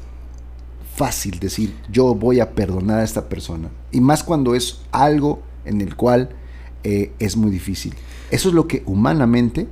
[1.03, 3.71] fácil decir yo voy a perdonar a esta persona.
[3.91, 6.29] Y más cuando es algo en el cual
[6.85, 7.93] eh, es muy difícil.
[8.31, 9.67] Eso es lo que humanamente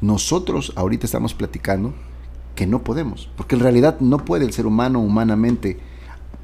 [0.00, 1.92] nosotros ahorita estamos platicando
[2.54, 5.76] que no podemos, porque en realidad no puede el ser humano humanamente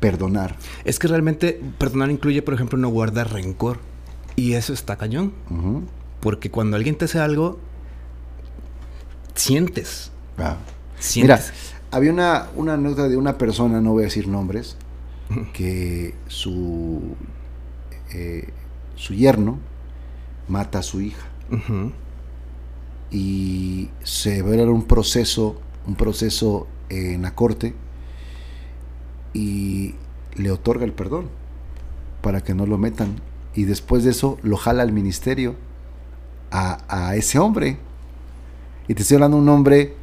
[0.01, 0.57] perdonar.
[0.85, 3.79] Es que realmente perdonar incluye, por ejemplo, no guardar rencor.
[4.37, 5.33] Y eso está cañón.
[6.21, 7.59] Porque cuando alguien te hace algo,
[9.35, 10.13] sientes.
[10.37, 10.59] Ah.
[11.17, 11.41] Mira,
[11.91, 14.77] había una, una nota de una persona, no voy a decir nombres,
[15.53, 17.17] que su
[18.13, 18.49] eh,
[19.01, 19.59] su yerno
[20.49, 21.27] mata a su hija.
[23.11, 27.75] Y se ve un proceso, un proceso en la corte
[29.33, 29.95] y
[30.37, 31.29] le otorga el perdón
[32.21, 33.17] para que no lo metan.
[33.55, 35.57] Y después de eso lo jala al ministerio
[36.51, 37.79] a, ese hombre.
[38.87, 39.95] Y te estoy hablando de un hombre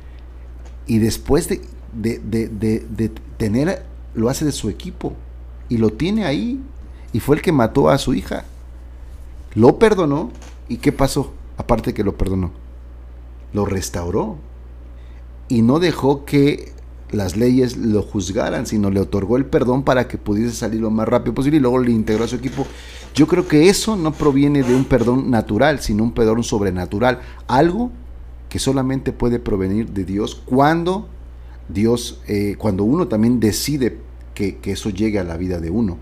[0.87, 1.61] y después de,
[1.93, 5.13] de, de tener, lo hace de su equipo
[5.69, 6.61] y lo tiene ahí.
[7.13, 8.45] Y fue el que mató a su hija
[9.57, 10.29] lo perdonó
[10.69, 11.33] y ¿qué pasó?
[11.57, 12.51] Aparte que lo perdonó,
[13.53, 14.37] lo restauró
[15.47, 16.73] y no dejó que
[17.09, 21.07] las leyes lo juzgaran, sino le otorgó el perdón para que pudiese salir lo más
[21.07, 22.67] rápido posible y luego le integró a su equipo.
[23.15, 27.89] Yo creo que eso no proviene de un perdón natural, sino un perdón sobrenatural, algo
[28.49, 31.09] que solamente puede provenir de Dios cuando
[31.69, 33.97] Dios, eh, cuando uno también decide
[34.33, 35.97] que, que eso llegue a la vida de uno.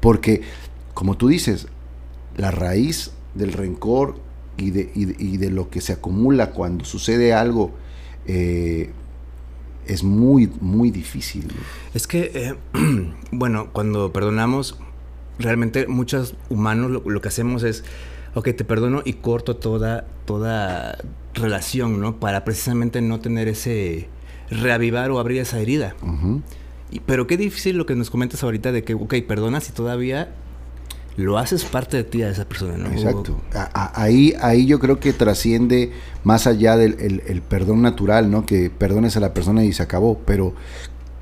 [0.00, 0.42] Porque,
[0.94, 1.68] como tú dices,
[2.36, 4.16] la raíz del rencor
[4.56, 7.72] y de, y lo que se acumula cuando sucede algo
[8.26, 8.90] eh,
[9.86, 11.48] es muy, muy difícil.
[11.94, 12.54] Es que, eh,
[13.32, 14.78] bueno, cuando perdonamos,
[15.38, 17.84] realmente muchos humanos lo, que hacemos es,
[18.34, 20.98] ok, te perdono y corto toda, toda
[21.34, 22.20] relación, ¿no?
[22.20, 24.08] Para precisamente no tener ese
[24.50, 25.94] reavivar o abrir esa herida.
[26.90, 30.34] y, pero qué difícil lo que nos comentas ahorita de que, ok, perdonas y todavía
[31.16, 32.90] lo haces parte de ti a esa persona, ¿no?
[32.90, 33.40] Exacto.
[33.74, 35.92] ahí, ahí yo creo que trasciende
[36.24, 38.46] más allá del el, perdón natural, ¿no?
[38.46, 40.54] Que perdones a la persona y se acabó, pero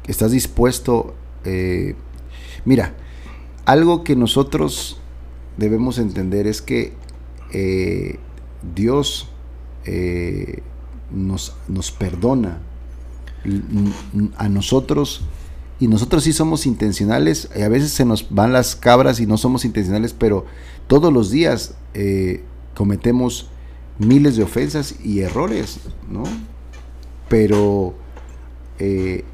[0.06, 1.14] estás dispuesto...
[1.44, 1.94] Eh,
[2.64, 2.94] mira,
[3.64, 5.00] algo que nosotros
[5.56, 6.92] debemos entender es que
[7.52, 8.18] eh,
[8.74, 9.28] Dios
[9.84, 10.62] eh,
[11.10, 12.60] nos, nos perdona
[14.36, 15.22] a nosotros
[15.80, 19.36] y nosotros sí somos intencionales, y a veces se nos van las cabras y no
[19.36, 20.44] somos intencionales, pero
[20.88, 22.42] todos los días eh,
[22.74, 23.48] cometemos
[23.98, 25.80] miles de ofensas y errores,
[26.10, 26.24] ¿no?
[27.28, 27.94] Pero
[28.80, 29.24] eh,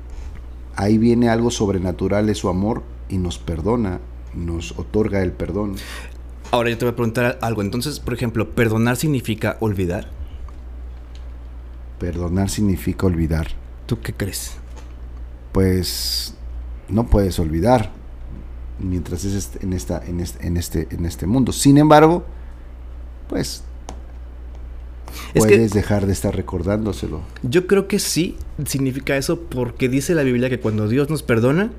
[0.77, 4.01] ahí viene algo sobrenatural de su amor y nos perdona,
[4.35, 5.77] nos otorga el perdón.
[6.51, 7.63] Ahora yo te voy a preguntar algo.
[7.63, 10.09] Entonces, por ejemplo, ¿perdonar significa olvidar?
[11.99, 13.64] Perdonar significa olvidar.
[13.87, 14.59] ¿Tú qué crees?
[15.55, 16.35] pues
[16.89, 17.93] no puedes olvidar
[18.81, 21.53] mientras es en, esta, en, este, en, este, en este mundo.
[21.53, 22.25] Sin embargo,
[23.29, 23.63] pues
[25.33, 27.21] puedes dejar de estar recordándoselo.
[27.45, 31.71] Yo creo que sí significa eso porque dice la Biblia que cuando Dios nos perdona,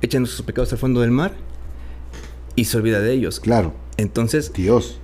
[0.00, 1.32] echa nuestros pecados al fondo del mar
[2.56, 3.38] y se olvida de ellos.
[3.38, 3.72] Claro.
[3.98, 4.52] Entonces...
[4.52, 4.98] Dios.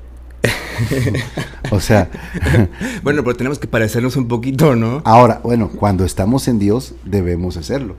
[1.71, 2.11] o sea...
[3.03, 5.03] bueno, pero tenemos que parecernos un poquito, ¿no?
[5.05, 7.97] Ahora, bueno, cuando estamos en Dios debemos hacerlo.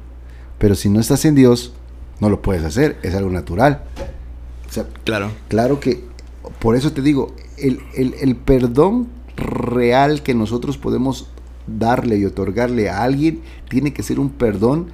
[0.58, 1.74] Pero si no estás en Dios,
[2.20, 3.84] no lo puedes hacer, es algo natural.
[5.04, 5.32] claro.
[5.48, 6.04] Claro que,
[6.60, 11.30] por eso te digo, el, perdón real que nosotros podemos
[11.68, 14.88] darle y otorgarle a alguien tiene que ser un perdón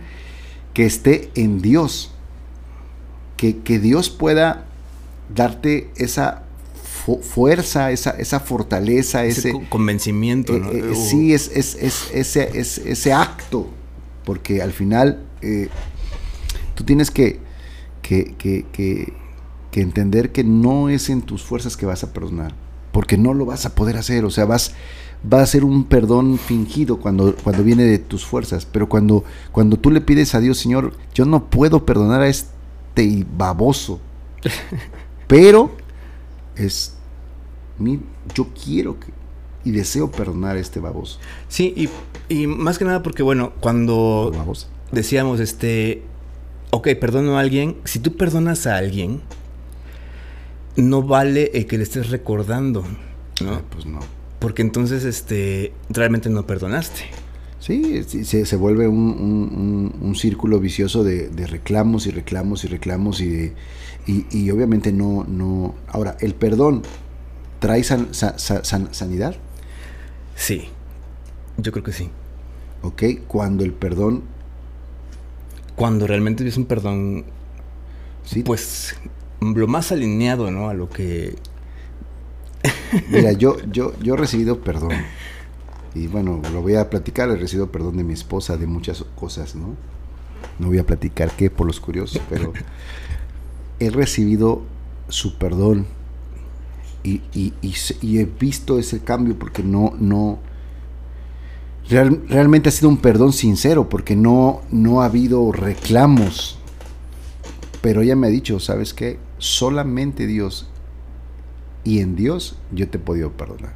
[0.73, 2.11] que esté en Dios.
[3.37, 4.65] Que, Dios pueda
[5.33, 6.43] darte esa
[7.21, 10.55] fuerza, esa, esa fortaleza, ese, convencimiento.
[10.55, 11.75] Eh, eh, sí, es, es,
[12.11, 13.67] ese, es, ese acto,
[14.23, 15.69] porque al final eh,
[16.73, 17.39] tú tienes que,
[18.01, 19.13] que,
[19.73, 22.55] entender que no es en tus fuerzas que vas a perdonar,
[22.91, 24.73] porque no lo vas a poder hacer, o sea, vas,
[25.31, 29.77] va a ser un perdón fingido cuando, cuando viene de tus fuerzas, pero cuando, cuando
[29.77, 33.99] tú le pides a Dios, Señor, yo no puedo perdonar a este baboso,
[35.27, 35.75] pero
[36.55, 36.94] es,
[38.33, 39.07] yo quiero que,
[39.63, 41.19] y deseo perdonar a este baboso.
[41.47, 41.89] Sí, y,
[42.33, 44.67] y más que nada porque, bueno, cuando Babosa.
[44.91, 46.03] decíamos, este,
[46.71, 49.21] ok, perdono a alguien, si tú perdonas a alguien,
[50.75, 52.83] no vale el que le estés recordando,
[53.43, 53.51] ¿no?
[53.53, 53.99] Ah, Pues no.
[54.39, 57.01] Porque entonces, este, realmente no perdonaste.
[57.59, 62.11] Sí, sí, se, se vuelve un, un- un- un círculo vicioso de, de reclamos y
[62.11, 63.53] reclamos y reclamos y, de-
[64.05, 65.73] y, y obviamente no, no...
[65.87, 66.83] Ahora, el perdón
[67.65, 69.35] trae san- sa- sa- san- sanidad,
[70.35, 70.69] Sí,
[71.57, 72.11] yo creo que sí.
[72.81, 73.03] ¿ok?
[73.27, 74.23] Cuando el perdón,
[75.75, 77.25] Cuando realmente es un perdón,
[78.23, 78.95] sí, pues,
[79.41, 80.69] lo más alineado, ¿no?
[80.69, 81.35] A lo que...
[83.09, 84.91] Mira, yo, yo, yo he recibido perdón.
[85.93, 87.29] Y bueno, lo voy a platicar.
[87.29, 89.75] He recibido perdón de mi esposa de muchas cosas, ¿no?
[90.59, 92.53] No voy a platicar qué por los curiosos, pero
[93.79, 94.61] he recibido
[95.09, 95.87] su perdón.
[97.07, 97.53] Y,
[98.19, 100.39] he visto ese cambio porque no, no.
[101.87, 106.57] real- realmente ha sido un perdón sincero porque no, no ha habido reclamos.
[107.81, 109.19] Pero ella me ha dicho, ¿sabes qué?
[109.37, 110.67] Solamente Dios
[111.83, 113.73] y en Dios yo te he podido perdonar.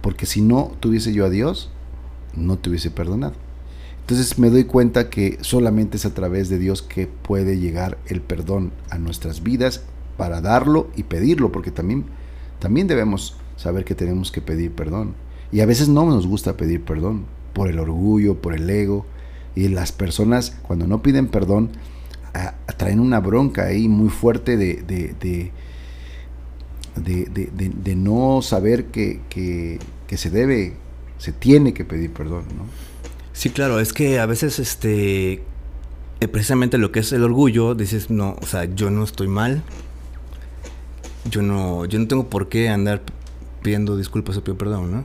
[0.00, 1.70] Porque si no tuviese yo a Dios,
[2.34, 3.34] no te hubiese perdonado.
[4.00, 8.22] Entonces me doy cuenta que solamente es a través de Dios que puede llegar el
[8.22, 9.82] perdón a nuestras vidas
[10.16, 12.06] para darlo y pedirlo, porque también,
[12.58, 15.14] también debemos saber que tenemos que pedir perdón.
[15.52, 19.06] Y a veces no nos gusta pedir perdón por el orgullo, por el ego.
[19.54, 21.70] Y las personas cuando no piden perdón
[22.34, 25.52] a- traen una bronca ahí muy fuerte de, de- de-
[26.96, 30.74] de, no saber que, que- que se debe,
[31.18, 32.64] se tiene que pedir perdón, ¿no?
[33.32, 35.34] Sí, claro, es que a veces, este,
[36.20, 39.62] eh, precisamente lo que es el orgullo, dices, no, o sea, yo no estoy mal,
[41.30, 43.02] yo no, yo no tengo por qué andar
[43.62, 45.04] pidiendo disculpas o pidiendo perdón, ¿no?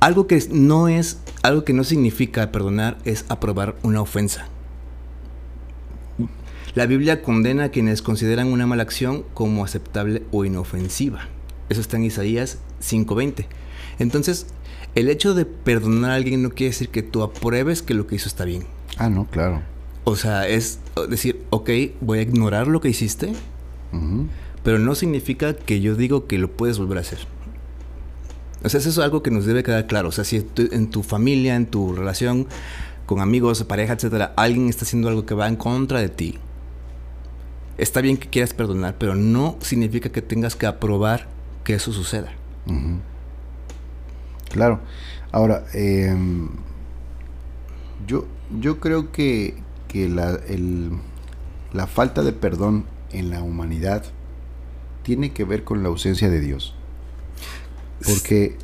[0.00, 4.48] Algo que no es, algo que no significa perdonar es aprobar una ofensa.
[6.74, 11.28] La Biblia condena a quienes consideran una mala acción como aceptable o inofensiva.
[11.68, 13.46] Eso está en Isaías 5:20.
[13.98, 14.46] Entonces,
[14.94, 18.16] el hecho de perdonar a alguien no quiere decir que tú apruebes que lo que
[18.16, 18.64] hizo está bien.
[18.98, 19.62] Ah, no, claro.
[20.04, 23.32] O sea, es decir, ok, voy a ignorar lo que hiciste.
[24.64, 27.18] Pero no significa que yo digo que lo puedes volver a hacer.
[28.64, 30.08] O sea, eso es algo que nos debe quedar claro.
[30.08, 32.48] O sea, si en tu familia, en tu relación
[33.04, 36.38] con amigos, pareja, etcétera, alguien está haciendo algo que va en contra de ti,
[37.76, 41.28] está bien que quieras perdonar, pero no significa que tengas que aprobar
[41.62, 42.32] que eso suceda.
[44.50, 44.80] Claro.
[45.30, 46.48] Ahora, em,
[48.06, 48.26] yo,
[48.60, 49.56] yo creo que,
[49.88, 50.40] que la,
[51.74, 54.04] la falta de perdón en la humanidad
[55.04, 56.74] tiene que ver con la ausencia de Dios.
[58.04, 58.56] Porque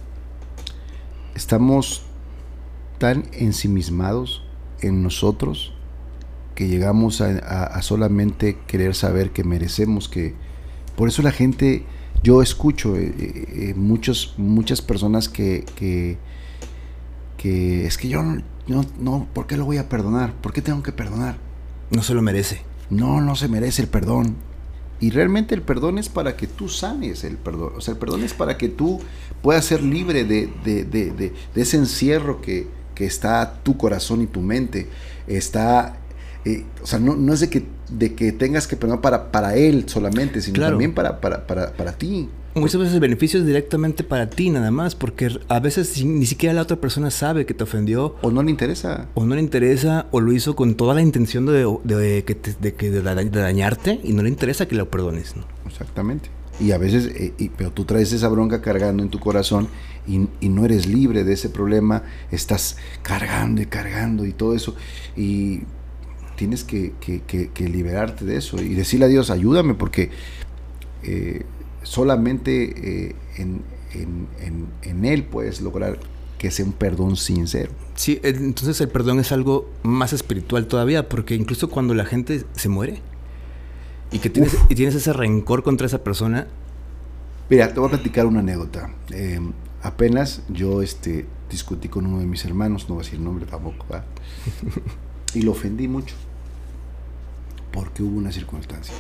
[1.34, 2.02] estamos
[2.98, 4.42] tan ensimismados
[4.80, 5.72] en nosotros
[6.54, 10.34] que llegamos a, a- a solamente querer saber que merecemos que...
[10.96, 11.84] Por eso la gente,
[12.22, 16.18] yo escucho eh, eh, eh, muchos, muchas personas que, que,
[17.38, 20.34] que es que yo no, no, no, ¿por qué lo voy a perdonar?
[20.34, 21.38] ¿Por qué tengo que perdonar?
[21.90, 22.62] No se lo merece.
[22.90, 24.36] No, no se merece el perdón.
[25.00, 27.72] Y realmente el perdón es para que tú sanes el perdón.
[27.76, 29.00] O sea, el perdón es para que tú
[29.42, 34.20] puedas ser libre de, de- de- de- de ese encierro que, que está tu corazón
[34.22, 34.88] y tu mente.
[35.26, 35.96] Está.
[36.44, 39.56] eh, o sea, no, no es de que, de que tengas que perdonar para, para
[39.56, 40.72] él solamente, sino Claro.
[40.72, 42.28] también para, para, para, para ti.
[42.54, 46.52] Muchas veces el beneficio es directamente para ti nada más, porque a veces ni siquiera
[46.52, 49.06] la otra persona sabe que te ofendió O no le interesa.
[49.14, 52.54] o no le interesa o lo hizo con toda la intención de, de, que te-
[52.60, 55.36] de que- de da- de dañarte y no le interesa que lo perdones.
[55.36, 55.44] ¿no?
[55.66, 56.28] Exactamente.
[56.58, 59.68] Y a veces, eh, y- pero tú traes esa bronca cargando en tu corazón
[60.08, 64.74] y, y no eres libre de ese problema, estás cargando y cargando y todo eso.
[65.16, 65.60] Y
[66.36, 70.10] tienes que- que liberarte de eso y decirle a Dios, ayúdame porque
[71.02, 71.44] eh,
[71.82, 73.62] solamente eh, en,
[73.94, 75.98] en- en- en Él puedes lograr
[76.38, 77.70] que sea un perdón sincero.
[77.94, 82.68] Sí, entonces el perdón es algo más espiritual todavía, porque incluso cuando la gente se
[82.70, 83.00] muere
[84.10, 86.46] y que tienes, y tienes ese rencor contra esa persona,
[87.50, 88.90] Mira, te voy a platicar una anécdota.
[89.10, 89.40] Eh,
[89.82, 93.44] apenas yo este, discutí con uno de mis hermanos, no voy a decir el nombre
[93.44, 94.04] tampoco, ¿verdad?
[95.34, 96.14] y lo ofendí mucho,
[97.72, 98.94] porque hubo una circunstancia.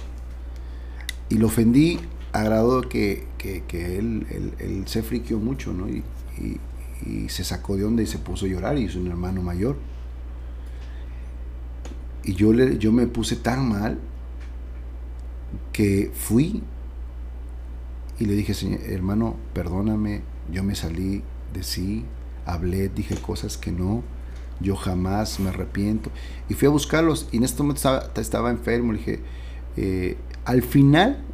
[1.28, 2.00] Y lo ofendí
[2.32, 5.88] a grado que, que- que él, él- él se friqueó mucho, ¿no?
[5.88, 6.02] Y,
[6.38, 6.60] y-
[7.06, 9.76] y se sacó de onda y se puso a llorar, y es un hermano mayor.
[12.22, 13.98] Y yo, le, yo me puse tan mal
[15.72, 16.62] que fui
[18.18, 20.22] y le dije, Señor, hermano, perdóname,
[20.52, 21.22] yo me salí
[21.54, 22.04] de sí,
[22.44, 24.02] hablé, dije cosas que no,
[24.60, 26.10] yo jamás me arrepiento.
[26.48, 29.20] Y fui a buscarlos y en este momento estaba, estaba enfermo, le dije,
[29.76, 31.24] eh, al final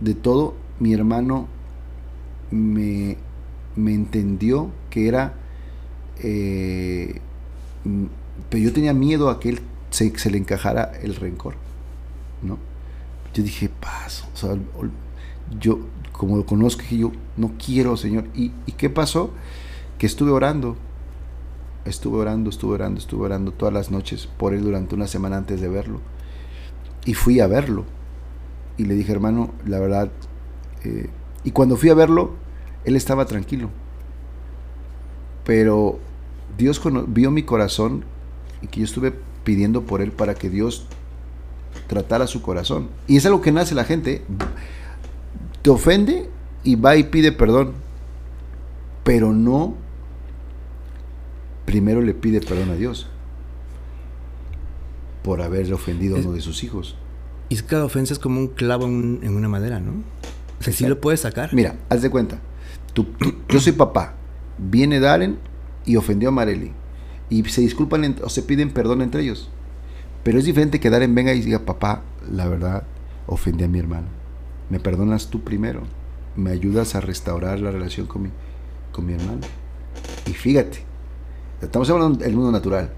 [0.00, 1.48] de todo, mi hermano
[2.50, 3.16] me,
[3.76, 5.34] me entendió que era,
[6.18, 7.20] eh,
[8.50, 11.54] pero yo tenía miedo a que él se, se le encajara el rencor,
[12.42, 12.58] ¿no?
[13.34, 14.56] Yo dije, paso, o sea,
[15.60, 15.80] yo,
[16.12, 18.26] como lo conozco, yo no quiero, Señor.
[18.34, 19.30] ¿Y, ¿Y qué pasó?
[19.98, 20.76] Que estuve orando,
[21.84, 25.60] estuve orando, estuve orando, estuve orando todas las noches por él durante una semana antes
[25.60, 26.00] de verlo.
[27.04, 27.84] Y fui a verlo.
[28.76, 30.10] Y le dije, hermano, la verdad,
[30.84, 31.08] eh,
[31.44, 32.32] y cuando fui a verlo,
[32.84, 33.70] él estaba tranquilo.
[35.44, 35.98] Pero
[36.56, 38.04] Dios vio mi corazón
[38.62, 39.12] y que yo estuve
[39.44, 40.86] pidiendo por él para que Dios
[41.86, 42.88] tratara su corazón.
[43.06, 44.22] Y es algo que nace la gente
[45.62, 46.28] te ofende
[46.62, 47.72] y va y pide perdón.
[49.02, 49.74] Pero no
[51.64, 53.08] primero le pide perdón a Dios
[55.22, 56.96] por haberle ofendido a uno de sus hijos.
[57.48, 59.92] Y cada ofensa es como un clavo en, una madera, ¿no?
[60.60, 61.52] O sea, sí lo puedes sacar.
[61.52, 62.40] Mira, haz de cuenta.
[63.48, 64.14] yo soy papá.
[64.58, 65.38] Viene Darren
[65.84, 66.72] y ofendió a Marely.
[67.28, 69.50] Y se disculpan o se piden perdón entre ellos.
[70.22, 72.84] Pero es diferente que Darren venga y diga, papá, la verdad,
[73.26, 74.24] ofendí a mi hermano
[74.70, 75.82] me perdonas tú primero,
[76.36, 78.30] me ayudas a restaurar la relación con mi,
[78.92, 79.40] con mi hermano.
[80.26, 80.78] Y fíjate,
[81.60, 82.90] estamos hablando del mundo natural.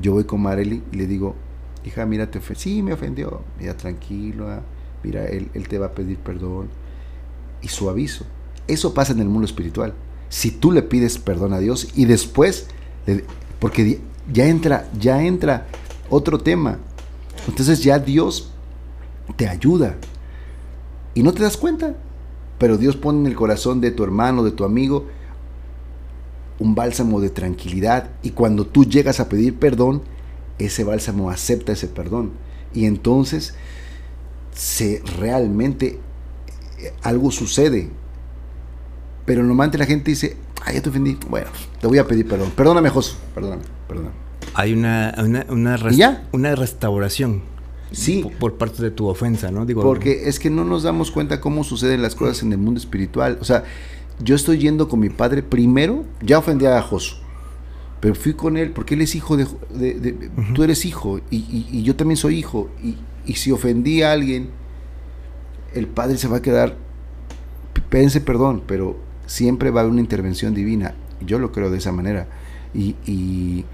[0.00, 1.34] Yo voy con Marely y le digo,
[1.84, 4.60] hija, mira, te sí, me ofendió, mira, tranquilo, ah,
[5.02, 6.68] mira, él, él te va a pedir perdón.
[7.62, 8.24] Y suavizo.
[8.66, 9.94] Eso pasa en el mundo espiritual.
[10.28, 12.68] Si tú le pides perdón a Dios y después,
[13.58, 14.00] porque
[14.32, 15.66] ya entra, ya entra
[16.10, 16.78] otro tema.
[17.48, 18.50] Entonces ya Dios
[19.36, 19.96] te ayuda
[21.14, 21.94] y no te das cuenta.
[22.58, 25.06] Pero Dios pone en el corazón de tu hermano, de tu amigo,
[26.58, 28.10] un bálsamo de tranquilidad.
[28.22, 30.02] Y cuando tú llegas a pedir perdón,
[30.58, 32.32] ese bálsamo acepta ese perdón.
[32.74, 33.54] Y entonces
[34.54, 35.98] se realmente
[36.78, 37.90] eh, algo sucede.
[39.24, 41.18] Pero normalmente la gente dice, ay, ya te ofendí.
[41.28, 41.48] Bueno,
[41.80, 42.50] te voy a pedir perdón.
[42.56, 43.14] Perdóname, José.
[43.34, 44.14] Perdóname, perdóname.
[44.54, 47.42] Hay una, una, una restauración.
[47.92, 48.26] Sí.
[48.38, 49.64] Por, parte de tu ofensa, ¿no?
[49.64, 52.78] Digo, porque es que no nos damos cuenta cómo suceden las cosas en el mundo
[52.78, 53.38] espiritual.
[53.40, 53.64] O sea,
[54.22, 57.16] yo estoy yendo con mi padre primero, ya ofendí a Josu,
[58.00, 59.46] pero fui con él porque él es hijo de...
[60.54, 62.70] Tú eres hijo y, yo también soy hijo.
[62.82, 62.96] Y,
[63.26, 64.50] y, si ofendí a alguien,
[65.74, 66.76] el padre se va a quedar...
[67.90, 70.94] Pense perdón, pero siempre va a haber una intervención divina.
[71.20, 72.28] Yo lo creo de esa manera.
[72.74, 73.64] Y, y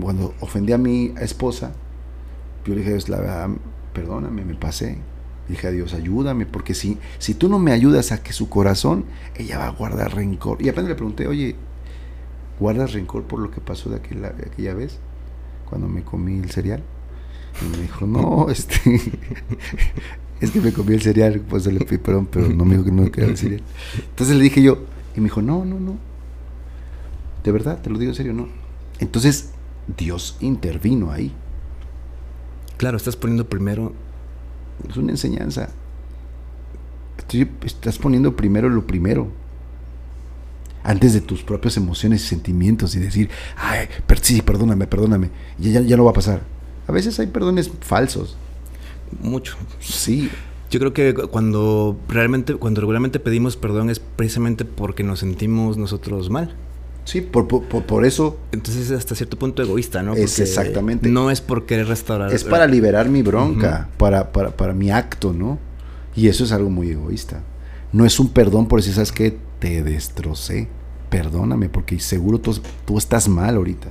[0.00, 1.72] cuando ofendí a mi esposa,
[2.64, 3.50] yo le dije, la verdad,
[3.92, 4.98] perdóname, me pasé.
[5.48, 9.04] Dije a Dios, ayúdame, porque si, si tú no me ayudas a que su corazón,
[9.34, 10.62] ella va a guardar rencor.
[10.62, 11.56] Y apenas le pregunté, oye,
[12.62, 15.00] ¿guardas rencor por lo que pasó de aquella, aquella vez?
[15.68, 16.82] Cuando me comí el cereal.
[17.60, 18.80] Y me dijo, no, este,
[20.40, 22.92] es que me comí el cereal, pues le pedí perdón, pero no me dijo que
[22.92, 23.62] no quería el cereal.
[24.10, 24.78] Entonces le dije yo,
[25.16, 25.98] y me dijo, no, no, no.
[27.42, 28.46] De verdad, te lo digo en serio, no.
[29.00, 29.50] Entonces
[29.96, 31.32] Dios intervino ahí.
[32.76, 33.92] Claro, estás poniendo primero.
[34.88, 35.70] Es una enseñanza.
[37.64, 39.41] estás poniendo primero lo primero.
[40.84, 43.88] Antes de tus propias emociones y sentimientos y decir, ay,
[44.20, 45.30] sí, perdóname, perdóname.
[45.58, 46.42] Y ya, ya no va a pasar.
[46.86, 48.36] A veces hay perdones falsos.
[49.20, 49.56] Mucho.
[49.80, 50.30] Sí.
[50.70, 56.30] Yo creo que cuando realmente, cuando regularmente pedimos perdón es precisamente porque nos sentimos nosotros
[56.30, 56.56] mal.
[57.04, 58.38] Sí, por, por, eso.
[58.52, 60.14] Entonces es hasta cierto punto egoísta, ¿no?
[60.14, 61.08] es exactamente.
[61.08, 62.32] No es por querer restaurar.
[62.32, 65.58] Es para liberar mi bronca, para, para, para, mi acto, ¿no?
[66.14, 67.42] Y eso es algo muy egoísta.
[67.92, 69.36] No es un perdón por decir, ¿sabes qué?
[69.58, 70.68] Te destrocé.
[71.10, 73.88] Perdóname, porque seguro tú, estás mal ahorita.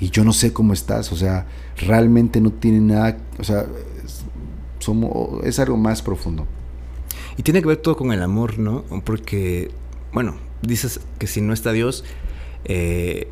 [0.00, 1.12] Y yo no sé cómo estás.
[1.12, 1.46] O sea,
[1.76, 3.18] realmente no tiene nada.
[3.38, 3.66] O sea,
[4.78, 6.46] somos, es algo más profundo.
[7.36, 8.84] Y tiene que ver todo con el amor, ¿no?
[9.04, 9.70] Porque,
[10.12, 12.04] bueno, dices que si no está Dios,
[12.64, 13.28] eh,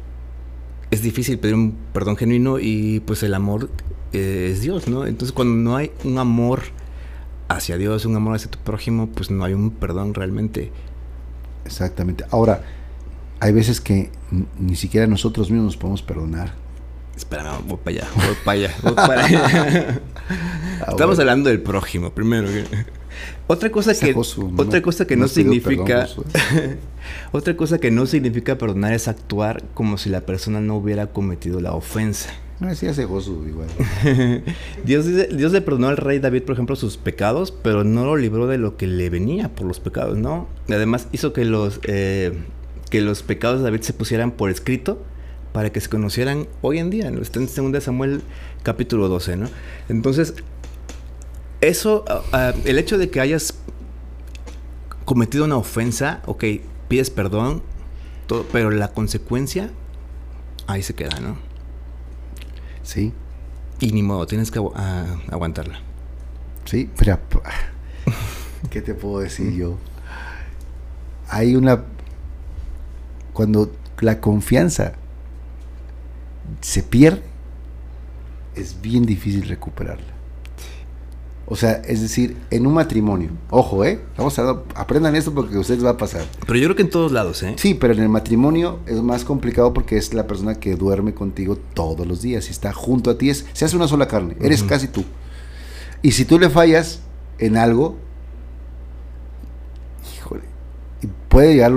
[0.91, 3.71] es difícil pedir un perdón genuino y pues el amor
[4.13, 5.07] eh, es Dios, ¿no?
[5.07, 6.61] Entonces cuando no hay un amor
[7.57, 10.73] hacia Dios, un amor hacia tu prójimo, pues no hay un perdón realmente.
[11.65, 12.25] Exactamente.
[12.31, 12.63] Ahora,
[13.41, 14.11] hay veces que
[14.59, 16.55] ni siquiera nosotros mismos nos podemos perdonar.
[17.17, 20.01] Espera, voy para allá, voy para allá, voy para allá.
[20.81, 22.49] Ah, Estamos hablando del prójimo primero.
[23.47, 24.15] Otra cosa que,
[24.57, 26.09] otra cosa que no, significa...
[27.33, 31.61] otra cosa que no significa perdonar es actuar como si la persona no hubiera cometido
[31.61, 32.31] la ofensa.
[32.65, 33.69] Así hace gozo igual.
[34.85, 38.17] Dios, dice- Dios le perdonó al rey David, por ejemplo, sus pecados, pero no lo
[38.17, 40.49] libró de lo que le venía por los pecados, ¿no?
[40.69, 42.33] Además hizo que los, eh,
[42.91, 45.03] que los pecados de David se pusieran por escrito
[45.53, 47.09] para que se conocieran hoy en día.
[47.21, 48.23] Está en 2 Samuel
[48.63, 49.49] capítulo 12, ¿no?
[49.89, 50.35] Entonces,
[51.61, 53.55] eso, ah, ah, el hecho de que hayas
[55.05, 56.45] cometido una ofensa, ok,
[56.89, 57.63] pides perdón,
[58.27, 59.71] todo, pero la consecuencia
[60.67, 61.37] ahí se queda, ¿no?
[62.83, 63.13] Sí,
[63.81, 65.81] Y ni modo, tienes que agu- ah, aguantarla.
[66.65, 67.19] sí, pero
[68.71, 69.77] ¿qué te puedo decir yo?
[71.29, 71.85] Hay una
[73.33, 74.93] cuando la confianza
[76.61, 77.23] se pierde
[78.55, 80.12] es bien difícil recuperarla.
[81.53, 84.01] O sea, es decir, en un matrimonio, ojo, ¿eh?
[84.17, 86.25] Vamos a aprendan esto porque a ustedes va a pasar.
[86.47, 87.53] Pero yo creo que en todos lados, ¿eh?
[87.59, 91.59] Sí, pero en el matrimonio es más complicado porque es la persona que duerme contigo
[91.75, 93.29] todos los días y está junto a ti.
[93.29, 94.71] Es, se hace una sola carne, eres Ujú.
[94.71, 95.05] casi tú.
[96.01, 97.01] Y si tú le fallas
[97.39, 97.99] en algo,
[100.17, 100.45] híjole,
[101.29, 101.73] puede llegar,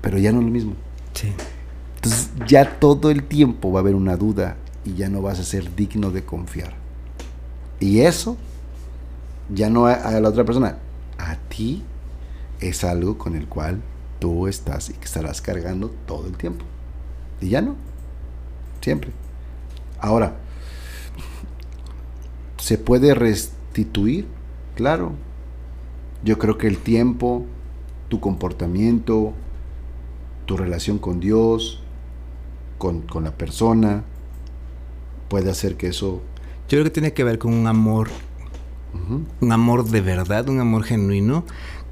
[0.00, 0.72] pero ya no es lo mismo.
[1.14, 1.28] Sí.
[1.94, 5.44] Entonces ya todo el tiempo va a haber una duda y ya no vas a
[5.44, 6.74] ser digno de confiar.
[7.78, 8.36] Y eso,
[9.54, 10.78] ya no a, la otra persona,
[11.18, 11.82] a ti
[12.60, 13.80] es algo con el cual
[14.18, 16.64] tú estás y que estarás cargando todo el tiempo.
[17.40, 17.74] Y ya no,
[18.80, 19.10] siempre.
[20.00, 20.36] Ahora,
[22.58, 24.26] ¿se puede restituir?
[24.74, 25.12] Claro.
[26.24, 27.44] Yo creo que el tiempo,
[28.08, 29.32] tu comportamiento,
[30.46, 31.82] tu relación con Dios,
[32.78, 34.04] con, con la persona,
[35.28, 36.22] puede hacer que eso...
[36.68, 38.08] Yo creo que tiene que ver con un amor,
[39.40, 41.44] un amor de verdad, un amor genuino.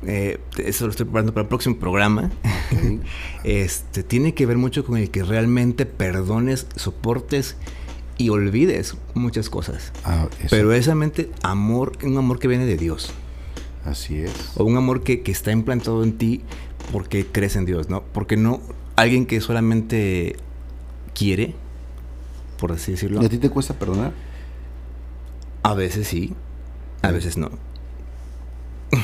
[0.06, 2.30] Eh, eso lo estoy preparando para el próximo programa.
[3.44, 7.56] Este tiene que ver mucho con el que realmente perdones, soportes
[8.16, 9.92] y olvides muchas cosas.
[10.04, 13.12] ah, Pero esa mente, amor, un amor que viene de Dios.
[13.84, 14.32] así es.
[14.56, 16.42] O un amor que, que está implantado en ti
[16.92, 18.02] porque crees en Dios, ¿no?
[18.12, 18.60] Porque no
[18.96, 20.36] alguien que solamente
[21.14, 21.54] quiere,
[22.58, 23.22] por así decirlo.
[23.22, 24.12] ¿Y a ti te cuesta perdonar?
[25.62, 26.34] A veces sí,
[27.02, 27.50] a veces no.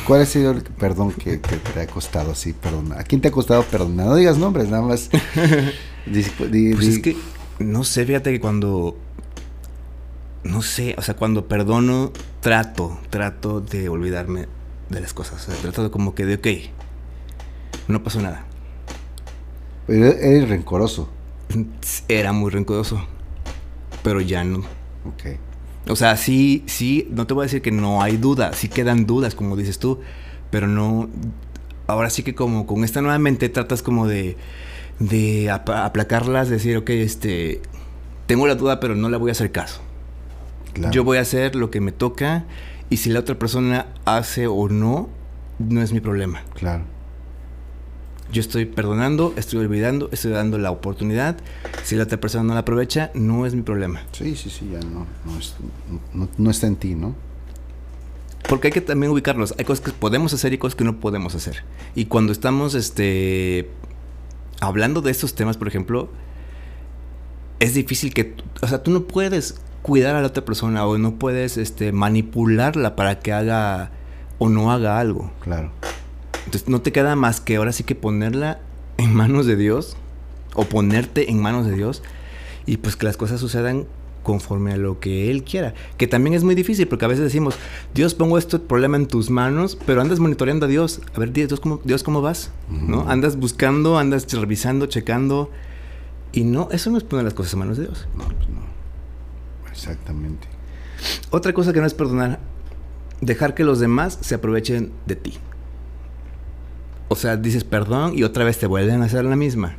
[0.07, 2.99] ¿Cuál ha sido el perdón que, que te ha costado así perdonar?
[3.01, 4.07] ¿A quién te ha costado perdonar?
[4.07, 5.11] No digas nombres, nada más.
[6.07, 7.17] Di- di- Pues es que,
[7.61, 8.97] no sé, fíjate que cuando.
[10.45, 14.47] No sé, o sea, cuando perdono, trato, trato de olvidarme
[14.91, 15.49] de las cosas.
[15.49, 16.71] O sea, trato de como que de, ok,
[17.89, 18.45] no pasó nada.
[19.87, 21.09] Pero eres rencoroso.
[22.09, 23.05] Era muy rencoroso,
[24.03, 24.59] pero ya no.
[24.59, 25.39] Ok.
[25.89, 29.07] O sea, sí, sí, no te voy a decir que no hay duda, sí quedan
[29.07, 30.01] dudas, como dices tú,
[30.51, 31.09] pero no.
[31.87, 34.37] Ahora sí que como con esta nueva mente tratas como de,
[34.99, 37.63] de aplacarlas, decir, ok, este,
[38.27, 39.81] tengo la duda, pero no le voy a hacer caso.
[40.73, 40.93] Claro.
[40.93, 42.45] Yo voy a hacer lo que me toca
[42.91, 45.09] y si la otra persona hace o no,
[45.59, 46.43] no es mi problema.
[46.55, 46.83] Claro.
[48.33, 51.37] Yo estoy perdonando, estoy olvidando, estoy dando la oportunidad.
[51.85, 54.03] Si la otra persona no la aprovecha, no es mi problema.
[54.13, 55.55] Sí, sí, sí, ya no, no, es-
[56.13, 57.15] no- no está en ti, ¿no?
[58.49, 59.55] Porque hay que también ubicarlos.
[59.59, 61.63] Hay cosas que podemos hacer y cosas que no podemos hacer.
[61.95, 63.71] Y cuando estamos este,
[64.61, 66.09] hablando de estos temas, por ejemplo,
[67.61, 68.35] es difícil que...
[68.63, 72.97] O sea, tú no puedes cuidar a la otra persona o no puedes este, manipularla
[72.97, 73.91] para que haga
[74.39, 75.31] o no haga algo.
[75.41, 75.71] Claro.
[76.47, 78.61] Entonces no te queda más que ahora sí que ponerla
[78.99, 79.97] en manos de Dios
[80.55, 82.03] o ponerte en manos de Dios
[82.65, 83.87] y pues que las cosas sucedan
[84.23, 85.75] conforme a lo que Él quiera.
[85.99, 87.57] Que también es muy difícil porque a veces decimos,
[87.95, 91.01] Dios pongo este problema en tus manos, pero andas monitoreando a Dios.
[91.15, 92.51] A ver, Dios, ¿cómo, Dios, ¿cómo vas?
[92.69, 93.09] ¿No?
[93.09, 95.51] Andas buscando, andas revisando, checando.
[96.33, 98.09] Y no, eso no es poner las cosas en manos de Dios.
[98.17, 98.67] No, pues no.
[99.71, 100.49] Exactamente.
[101.31, 102.41] Otra cosa que no es perdonar,
[103.21, 105.35] dejar que los demás se aprovechen de ti.
[107.09, 109.77] O sea, dices perdón y otra vez te vuelven a hacer la misma.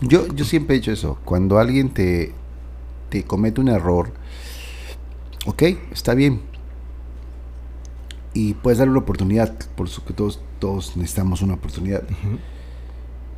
[0.00, 1.18] Yo, yo siempre he hecho eso.
[1.24, 2.32] Cuando alguien te,
[3.10, 4.12] te comete un error,
[5.46, 5.62] ok,
[5.92, 6.42] está bien.
[8.32, 9.56] Y puedes darle una oportunidad.
[9.76, 12.02] Por eso que todos, todos necesitamos una oportunidad.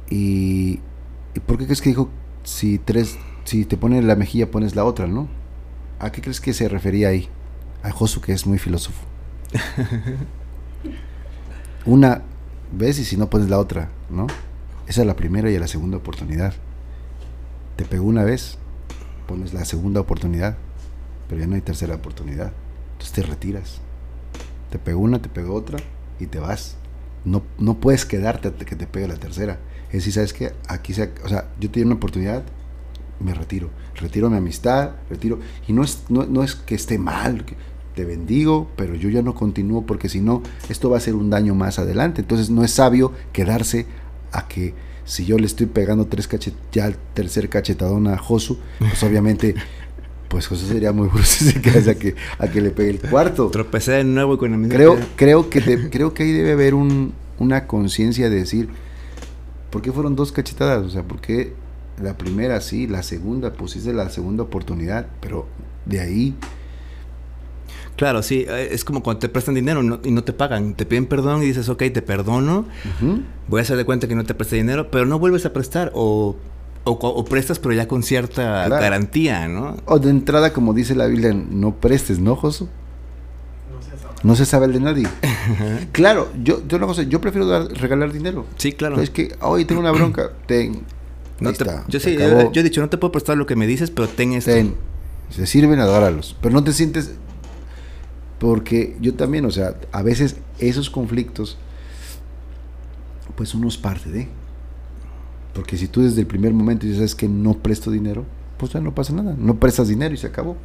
[0.08, 0.80] Y,
[1.34, 2.08] ¿y por qué crees que dijo
[2.42, 5.28] si tres, si te pones la mejilla pones la otra, no?
[5.98, 7.28] ¿A qué crees que se refería ahí?
[7.82, 9.02] A Josu que es muy filósofo.
[11.86, 12.22] Una
[12.72, 14.26] vez y si no pones la otra, ¿no?
[14.88, 16.52] Esa es la primera y la segunda oportunidad.
[17.76, 18.58] Te pegó una vez,
[19.28, 20.56] pones la segunda oportunidad,
[21.28, 22.52] pero ya no hay tercera oportunidad.
[22.92, 23.80] Entonces te retiras.
[24.70, 25.78] Te pegó una, te pegó otra
[26.18, 26.76] y te vas.
[27.24, 29.60] No, no puedes quedarte hasta que te pegue la tercera.
[29.88, 30.54] Es decir, ¿sabes qué?
[30.66, 32.42] Aquí se, o sea, yo te di una oportunidad,
[33.20, 33.70] me retiro.
[33.94, 35.38] Retiro mi amistad, retiro.
[35.68, 37.44] Y no es, no, no es que esté mal,
[37.96, 41.30] te bendigo, pero yo ya no continúo porque si no, esto va a ser un
[41.30, 42.20] daño más adelante.
[42.20, 43.86] Entonces no es sabio quedarse
[44.32, 44.74] a que
[45.06, 49.54] si yo le estoy pegando tres cachet ya el tercer cachetadón a Josu, pues obviamente
[50.28, 53.48] pues José sería muy brusco si a que, a que le pegue el cuarto.
[53.48, 54.74] Tropecé de nuevo con la misma.
[54.74, 58.68] Creo, creo, que creo que ahí debe haber un, una conciencia de decir,
[59.70, 60.84] ¿por qué fueron dos cachetadas?
[60.84, 61.54] O sea, ¿por qué
[62.02, 65.46] la primera sí, la segunda, pusiste la segunda oportunidad, pero
[65.86, 66.34] de ahí...
[67.96, 71.06] Claro, sí, eh, es como cuando te prestan dinero y no te pagan, te piden
[71.06, 72.66] perdón y dices, ok, te perdono,
[73.48, 75.92] voy a hacer de cuenta que no te presté dinero, pero no vuelves a prestar
[75.94, 76.36] o
[76.88, 79.76] o, prestas, pero ya con cierta garantía, ¿no?
[79.86, 82.68] O de entrada, como dice la Biblia, no prestes, ¿no, Josu?
[84.22, 85.08] No se sabe el de nadie.
[85.92, 88.46] claro, yo, yo una cosa, yo prefiero dar, regalar dinero.
[88.56, 89.00] Sí, claro.
[89.00, 90.82] Es que hoy tengo una bronca, ten.
[91.38, 91.52] No
[91.88, 94.32] yo sí, yo, he dicho, no te puedo prestar lo que me dices, pero ten
[94.32, 94.52] esto.
[94.52, 94.74] Ten.
[95.30, 96.34] Se sirven, adóralos.
[96.40, 97.12] Pero no te sientes.
[98.38, 101.56] Porque yo también, o sea, a veces esos conflictos,
[103.34, 104.28] pues uno es parte de.
[105.54, 108.26] Porque si tú desde el primer momento dices que no presto dinero,
[108.58, 109.34] pues ya no pasa nada.
[109.38, 110.56] No prestas dinero y se acabó.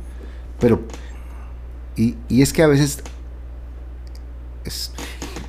[0.59, 0.81] Pero,
[1.95, 3.01] y, es que a veces...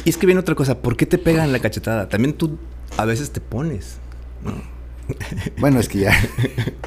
[0.04, 2.08] Y es que viene otra cosa, ¿por qué te pegan la cachetada?
[2.08, 2.58] También tú
[2.96, 3.98] a veces te pones.
[5.58, 6.12] Bueno, es que ya...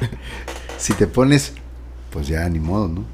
[0.78, 1.52] si te pones,
[2.10, 3.04] pues ya ni modo, ¿no?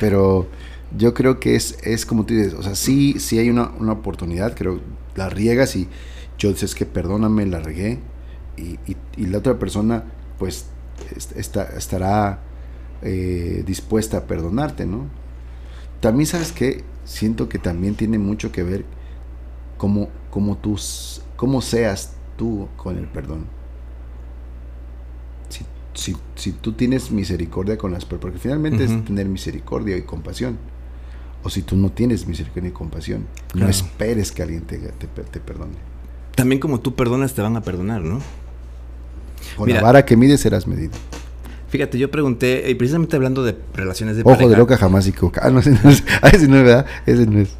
[0.00, 0.48] Pero
[0.96, 3.92] yo creo que es, es como tú dices, o sea, sí, sí hay una, una
[3.92, 4.80] oportunidad, creo,
[5.14, 5.88] la riegas y
[6.38, 8.00] yo dices que perdóname, la regué,
[9.16, 10.04] y, la otra persona
[10.38, 10.66] pues
[11.36, 12.40] está, estará
[13.02, 15.06] eh, dispuesta a perdonarte, ¿no?
[16.00, 18.84] También sabes que siento que también tiene mucho que ver
[19.76, 20.78] cómo, cómo, tú,
[21.36, 23.46] cómo seas tú con el perdón.
[25.48, 25.64] Si,
[25.94, 30.58] si, si tú tienes misericordia con las personas, porque finalmente es tener misericordia y compasión.
[31.42, 35.40] O si tú no tienes misericordia y compasión, no esperes que alguien te, te, te
[35.40, 35.76] perdone.
[36.34, 38.20] También como tú perdonas, te van a perdonar, ¿no?
[39.56, 40.92] Con la vara que mides serás medido.
[41.68, 45.40] Fíjate, yo pregunté, y precisamente hablando de relaciones de Ojo de loca jamás y coca.
[45.44, 46.86] Ah, no, ese no es, ah, ese no es, ¿verdad?
[47.06, 47.50] Ese no es.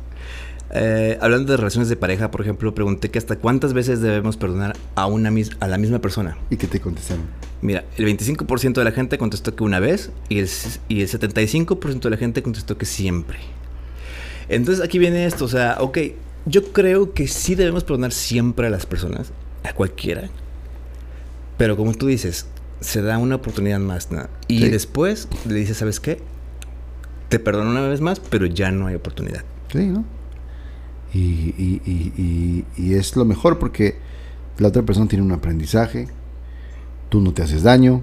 [0.72, 4.76] Eh, hablando de relaciones de pareja, por ejemplo, pregunté que hasta cuántas veces debemos perdonar
[4.95, 6.37] a, una a la misma persona.
[6.51, 7.26] ¿Y qué te contestaron?
[7.62, 10.49] Mira, el 25% de la gente contestó que una vez y el,
[10.89, 13.39] y el 75% de la gente contestó que siempre.
[14.51, 15.98] Entonces aquí viene esto, o sea, ok,
[16.44, 19.32] yo creo que sí debemos perdonar siempre a las personas,
[19.62, 20.28] a cualquiera,
[21.57, 22.46] pero como tú dices,
[22.80, 24.11] se da una oportunidad más.
[24.11, 24.26] ¿no?
[24.48, 26.18] Y después le dices, ¿sabes qué?
[27.28, 29.44] Te perdono una vez más, pero ya no hay oportunidad.
[29.70, 30.05] Sí, ¿no?
[31.12, 33.98] Y, y, y, y, es lo mejor porque
[34.59, 36.09] la otra persona tiene un aprendizaje,
[37.09, 38.03] tú no te haces daño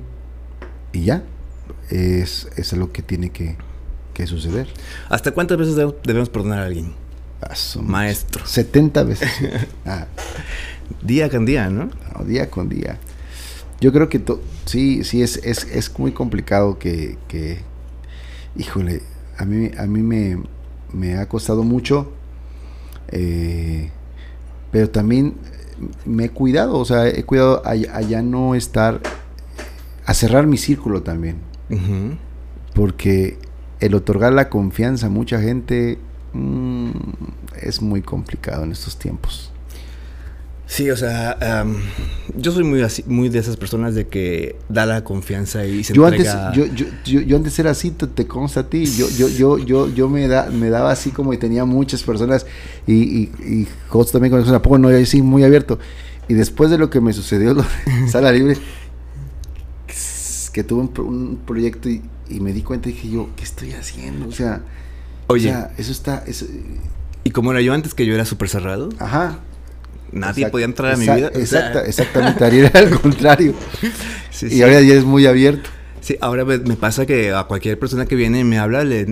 [0.94, 1.24] y ya.
[1.90, 3.58] Es, es lo que tiene que,
[4.18, 4.68] que suceder.
[5.10, 6.94] ¿Hasta cuántas veces debemos perdonar a alguien?
[7.84, 8.46] Maestro.
[8.46, 9.30] 70 veces.
[9.86, 10.08] Ah.
[11.04, 11.86] Día con día, ¿no?
[11.86, 12.26] ¿no?
[12.26, 12.98] Día con día.
[13.80, 14.20] Yo creo que
[14.66, 17.60] sí, sí, es, es, es muy complicado que, que,
[18.56, 19.04] híjole,
[19.38, 20.42] a mí, a mí me,
[20.92, 22.12] me ha costado mucho,
[23.10, 23.92] eh,
[24.72, 25.36] pero también
[26.06, 29.00] me he cuidado, o sea, he cuidado a, ya no estar,
[30.06, 31.38] a cerrar mi círculo también.
[32.74, 33.38] Porque
[33.80, 35.98] el otorgar la confianza a mucha gente
[36.34, 36.90] mm,
[37.62, 39.52] es muy complicado en estos tiempos.
[40.68, 41.66] Sí, o sea,
[42.36, 45.94] yo soy muy así, muy de esas personas de que da la confianza y se
[45.94, 48.86] yo Antes, yo, yo, yo, antes era así, te, consta a ti.
[48.86, 52.46] Yo, yo, yo, yo, yo me, da, me daba así como y tenía muchas personas
[52.86, 53.68] y, y, y
[54.12, 55.80] también con eso, poco no, yo así muy abierto.
[56.28, 57.64] Y después de lo que me sucedió, lo
[58.12, 58.58] Sala Libre,
[60.52, 64.28] que tuve un, proyecto y, me di cuenta y dije yo, ¿qué estoy haciendo?
[64.28, 64.62] O sea,
[65.28, 66.24] Oye, eso está...
[66.26, 66.46] Eso,
[67.24, 68.90] y como era yo antes, que yo era súper cerrado.
[69.00, 69.40] Ajá
[70.12, 71.32] nadie podía entrar a mi vida.
[71.34, 73.54] Exacta, exactamente, Ariel al contrario.
[74.42, 75.70] y ahora ya es muy abierto.
[76.02, 79.06] Sí, ahora me pasa que a cualquier persona que viene y me habla, le,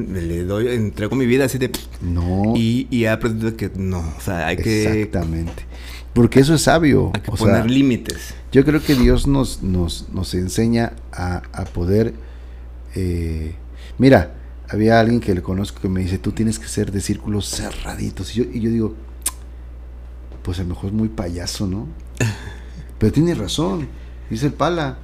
[0.45, 1.70] doy, entrego mi vida así de...
[2.01, 2.53] No.
[2.55, 5.01] Y, y he aprendido que no, o sea, hay que...
[5.01, 5.66] Exactamente.
[6.13, 7.11] Porque eso es sabio.
[7.13, 8.34] Hay que poner límites.
[8.53, 11.41] Yo creo que Dios nos, nos, nos enseña a,
[11.74, 12.13] poder...
[12.95, 13.53] Eh,
[13.97, 14.33] mira,
[14.69, 18.35] había alguien que le conozco que me dice, tú tienes que ser de círculos cerraditos.
[18.35, 18.95] Y yo, y yo digo,
[20.43, 21.87] pues a lo mejor es muy payaso, ¿no?
[22.99, 23.87] Pero tiene razón,
[24.29, 24.97] dice el pala.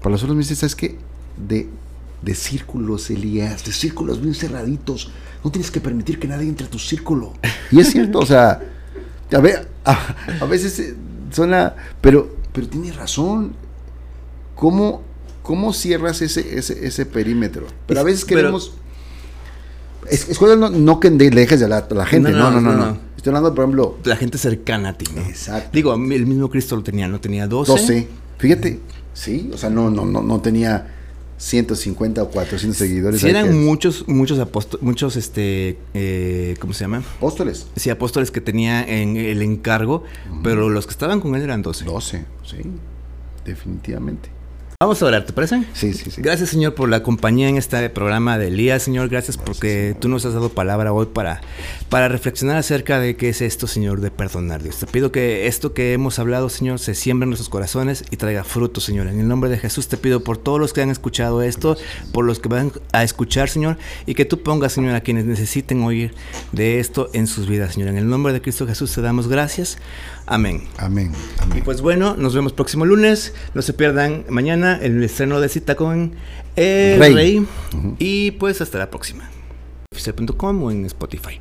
[0.00, 0.98] Para nosotros me dice, ¿sabes qué?
[1.36, 1.68] De,
[2.22, 5.12] de círculos, Elías, de círculos bien cerraditos.
[5.44, 7.34] No tienes que permitir que nadie entre a tu círculo.
[7.70, 8.60] Y es cierto, o sea,
[9.32, 10.94] a, ver, a, veces
[11.30, 13.54] suena, pero, pero tiene razón.
[14.54, 15.02] ¿Cómo,
[15.46, 17.66] ¿cómo cierras ese, ese, ese perímetro?
[17.86, 18.72] Pero a Es- veces queremos...
[20.10, 23.30] Es, es no, no que le dejes de la, gente, no no no, no, Estoy
[23.30, 25.20] hablando, por ejemplo, La gente cercana a ti, ¿no?
[25.22, 25.70] Exacto.
[25.72, 27.20] Digo, el mismo Cristo lo tenía, ¿no?
[27.20, 27.72] Tenía 12.
[27.72, 28.08] 12.
[28.38, 28.78] Fíjate,
[29.14, 30.92] sí, o sea, no, no, no, no tenía
[31.38, 33.20] 150 o 400 seguidores.
[33.20, 36.98] Sí eran que- muchos, muchos apóstoles, muchos, este, eh, ¿cómo se llama?
[37.16, 37.66] apóstoles.
[37.74, 40.04] Sí, apóstoles que tenía en el encargo,
[40.44, 41.84] pero los que estaban con él eran 12.
[41.84, 42.58] 12, sí,
[43.44, 44.28] definitivamente.
[44.78, 45.64] Vamos a orar, ¿te parece?
[45.72, 46.20] Sí, sí, sí.
[46.20, 49.08] Gracias, Señor, por la compañía en este programa de Elías, Señor.
[49.08, 51.40] Gracias porque tú nos has dado palabra hoy para,
[51.88, 54.76] para reflexionar acerca de qué es esto, Señor, de perdonar, Dios.
[54.76, 58.44] Te pido que esto que hemos hablado, Señor, se siembre en nuestros corazones y traiga
[58.44, 59.06] fruto, Señor.
[59.06, 61.78] En el nombre de Jesús te pido por todos los que han escuchado esto,
[62.12, 65.84] por los que van a escuchar, Señor, y que tú pongas, Señor, a quienes necesiten
[65.84, 66.12] oír
[66.52, 67.88] de esto en sus vidas, Señor.
[67.88, 69.78] En el nombre de Cristo Jesús te damos gracias.
[70.26, 70.62] Amén.
[70.78, 71.62] Amén, amén.
[71.64, 73.32] Pues bueno, nos vemos próximo lunes.
[73.54, 76.14] No se pierdan mañana el estreno de cita con
[76.56, 77.14] el Rey.
[77.14, 77.46] Rey.
[77.98, 79.30] Y pues hasta la próxima.
[79.92, 81.40] Oficial.com o en Spotify.